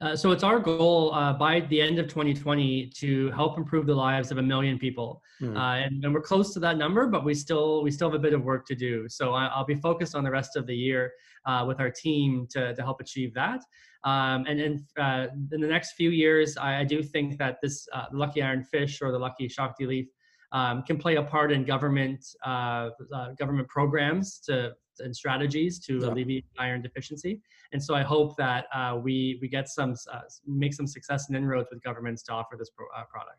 Uh, 0.00 0.14
so 0.14 0.30
it's 0.30 0.42
our 0.42 0.58
goal 0.58 1.12
uh, 1.14 1.32
by 1.32 1.60
the 1.60 1.80
end 1.80 1.98
of 1.98 2.06
2020 2.06 2.86
to 2.96 3.30
help 3.32 3.58
improve 3.58 3.86
the 3.86 3.94
lives 3.94 4.30
of 4.30 4.38
a 4.38 4.42
million 4.42 4.78
people, 4.78 5.22
mm. 5.40 5.56
uh, 5.56 5.84
and, 5.84 6.04
and, 6.04 6.14
we're 6.14 6.20
close 6.20 6.52
to 6.54 6.60
that 6.60 6.78
number, 6.78 7.06
but 7.06 7.24
we 7.24 7.34
still 7.34 7.82
we 7.82 7.90
still 7.90 8.08
have 8.08 8.14
a 8.14 8.22
bit 8.22 8.32
of 8.32 8.44
work 8.44 8.64
to 8.66 8.74
do. 8.74 9.08
So 9.08 9.34
I, 9.34 9.58
will 9.58 9.66
be 9.66 9.74
focused 9.74 10.14
on 10.14 10.22
the 10.22 10.30
rest 10.30 10.56
of 10.56 10.66
the 10.66 10.76
year 10.76 11.12
uh, 11.46 11.64
with 11.66 11.80
our 11.80 11.90
team 11.90 12.46
to, 12.50 12.74
to 12.74 12.82
help 12.82 13.00
achieve 13.00 13.34
that. 13.34 13.60
Um, 14.04 14.44
and 14.46 14.60
in, 14.60 14.86
uh, 14.98 15.26
in 15.52 15.60
the 15.60 15.66
next 15.66 15.92
few 15.92 16.10
years, 16.10 16.56
I, 16.56 16.80
I 16.80 16.84
do 16.84 17.02
think 17.02 17.36
that 17.38 17.58
this 17.60 17.86
uh, 17.92 18.04
Lucky 18.12 18.42
Iron 18.42 18.62
Fish 18.62 19.02
or 19.02 19.10
the 19.10 19.18
Lucky 19.18 19.48
Shakti 19.48 19.86
Leaf 19.86 20.06
um, 20.52 20.82
can 20.82 20.96
play 20.96 21.16
a 21.16 21.22
part 21.22 21.52
in 21.52 21.64
government 21.64 22.24
uh, 22.46 22.90
uh, 23.12 23.32
government 23.38 23.68
programs 23.68 24.40
to 24.46 24.72
and 25.00 25.14
strategies 25.14 25.78
to 25.78 25.98
yeah. 25.98 26.08
alleviate 26.08 26.44
iron 26.58 26.82
deficiency. 26.82 27.40
And 27.72 27.82
so 27.82 27.94
I 27.94 28.02
hope 28.02 28.36
that 28.36 28.66
uh, 28.74 28.98
we 29.02 29.38
we 29.42 29.48
get 29.48 29.68
some 29.68 29.94
uh, 30.12 30.20
make 30.46 30.74
some 30.74 30.86
success 30.86 31.28
and 31.28 31.36
inroads 31.36 31.68
with 31.70 31.82
governments 31.82 32.22
to 32.24 32.32
offer 32.32 32.56
this 32.58 32.70
pro- 32.70 32.86
uh, 32.96 33.04
product. 33.10 33.38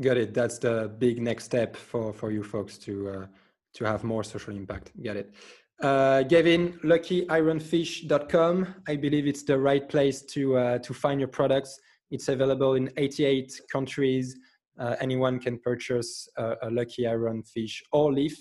Got 0.00 0.16
it. 0.16 0.34
That's 0.34 0.58
the 0.58 0.94
big 0.98 1.20
next 1.20 1.44
step 1.44 1.76
for 1.76 2.12
for 2.12 2.30
you 2.30 2.42
folks 2.42 2.78
to 2.78 3.08
uh, 3.08 3.26
to 3.74 3.84
have 3.84 4.02
more 4.04 4.24
social 4.24 4.54
impact. 4.56 4.92
Got 5.02 5.16
it. 5.16 5.34
Uh, 5.82 6.22
Gavin, 6.24 6.74
luckyironfish.com. 6.84 8.74
I 8.86 8.96
believe 8.96 9.26
it's 9.26 9.42
the 9.42 9.58
right 9.58 9.88
place 9.88 10.22
to 10.34 10.56
uh, 10.56 10.78
to 10.78 10.94
find 10.94 11.20
your 11.20 11.28
products. 11.28 11.78
It's 12.10 12.28
available 12.28 12.74
in 12.74 12.90
88 12.96 13.60
countries 13.72 14.36
uh, 14.80 14.96
anyone 15.00 15.38
can 15.38 15.58
purchase 15.58 16.28
a, 16.36 16.54
a, 16.62 16.70
lucky 16.70 17.06
iron 17.06 17.42
fish 17.42 17.82
or 17.92 18.12
leaf 18.12 18.36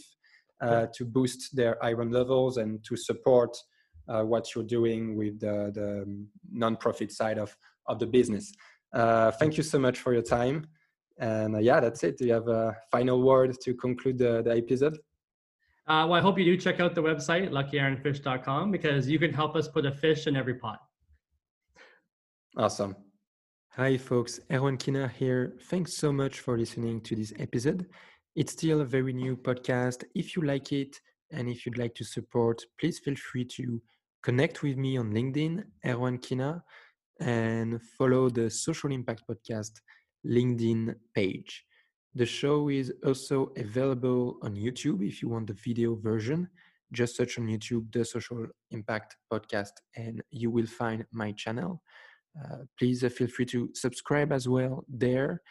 uh, 0.62 0.88
to 0.94 1.06
boost 1.06 1.56
their 1.56 1.84
iron 1.84 2.12
levels 2.12 2.58
and 2.58 2.84
to 2.86 2.96
support 2.96 3.56
uh, 4.10 4.24
what 4.24 4.54
you're 4.54 4.64
doing 4.64 5.16
with 5.16 5.40
the, 5.40 5.72
the 5.74 6.26
non-profit 6.52 7.12
side 7.12 7.38
of, 7.38 7.56
of 7.86 8.00
the 8.00 8.08
business. 8.08 8.52
Uh, 8.94 9.32
thank 9.32 9.58
you 9.58 9.64
so 9.64 9.78
much 9.80 10.00
for 10.00 10.14
your 10.14 10.22
time. 10.22 10.66
And 11.20 11.56
uh, 11.56 11.60
yeah, 11.60 11.80
that's 11.80 12.04
it. 12.04 12.18
Do 12.18 12.26
you 12.26 12.34
have 12.34 12.48
a 12.48 12.76
final 12.92 13.22
word 13.22 13.56
to 13.62 13.74
conclude 13.74 14.18
the, 14.18 14.42
the 14.42 14.56
episode? 14.56 14.98
Uh, 15.88 16.06
well, 16.08 16.14
I 16.14 16.22
hope 16.22 16.38
you 16.38 16.46
do 16.46 16.56
check 16.56 16.80
out 16.80 16.96
the 16.96 17.02
website, 17.02 17.50
luckyironfish.com, 17.50 18.72
because 18.72 19.10
you 19.10 19.20
can 19.20 19.34
help 19.34 19.56
us 19.56 19.68
put 19.68 19.86
a 19.86 19.92
fish 19.92 20.28
in 20.28 20.36
every 20.36 20.56
pot. 20.56 20.80
Awesome. 22.58 22.96
Hi, 23.72 23.98
folks. 23.98 24.40
Erwan 24.50 24.78
Quinat 24.78 25.12
here. 25.12 25.56
Thanks 25.64 25.94
so 25.98 26.12
much 26.12 26.40
for 26.42 26.58
listening 26.58 27.02
to 27.02 27.16
this 27.16 27.34
episode. 27.40 27.88
It's 28.36 28.54
still 28.54 28.82
a 28.82 28.86
very 28.86 29.14
new 29.14 29.36
podcast. 29.36 30.04
If 30.16 30.36
you 30.36 30.44
like 30.44 30.72
it 30.72 31.00
and 31.32 31.50
if 31.50 31.66
you'd 31.66 31.78
like 31.78 31.96
to 31.96 32.04
support, 32.04 32.62
please 32.80 33.00
feel 33.00 33.16
free 33.16 33.46
to 33.46 33.82
connect 34.22 34.64
with 34.64 34.78
me 34.78 34.98
on 34.98 35.12
LinkedIn, 35.12 35.64
Erwan 35.86 36.20
Quinat, 36.20 36.62
and 37.20 37.82
follow 37.98 38.30
the 38.30 38.50
Social 38.50 38.92
Impact 38.92 39.24
Podcast 39.30 39.72
LinkedIn 40.26 40.96
page. 41.14 41.66
The 42.16 42.26
show 42.26 42.70
is 42.70 42.92
also 43.06 43.52
available 43.58 44.40
on 44.42 44.56
YouTube 44.56 45.08
if 45.08 45.22
you 45.22 45.30
want 45.30 45.48
the 45.48 45.54
video 45.54 45.96
version. 45.96 46.50
just 46.92 47.16
search 47.16 47.38
on 47.38 47.48
YouTube 47.48 47.92
the 47.92 48.04
Social 48.04 48.48
Impact 48.72 49.16
Podcast 49.32 49.74
and 49.96 50.24
you 50.32 50.50
will 50.50 50.66
find 50.66 51.06
my 51.12 51.32
channel. 51.34 51.82
Uh, 52.40 52.64
please 52.78 53.04
uh, 53.04 53.10
feel 53.10 53.28
free 53.28 53.46
to 53.46 53.70
subscribe 53.74 54.32
as 54.32 54.48
well 54.48 54.84
there. 54.88 55.42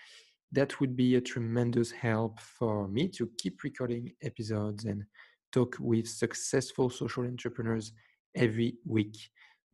That 0.50 0.81
would 0.81 0.96
be 0.96 1.14
a 1.14 1.20
tremendous 1.20 1.90
help 1.90 2.40
for 2.40 2.88
me 2.88 3.09
to 3.09 3.31
keep 3.38 3.62
recording 3.62 4.12
episodes 4.22 4.85
and 4.85 5.04
talk 5.52 5.76
with 5.78 6.09
successful 6.09 6.90
social 6.90 7.24
entrepreneurs 7.24 7.92
every 8.34 8.74
week. 8.86 9.16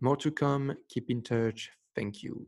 More 0.00 0.16
to 0.16 0.30
come. 0.30 0.74
Keep 0.88 1.10
in 1.10 1.22
touch. 1.22 1.70
Thank 1.94 2.22
you. 2.22 2.46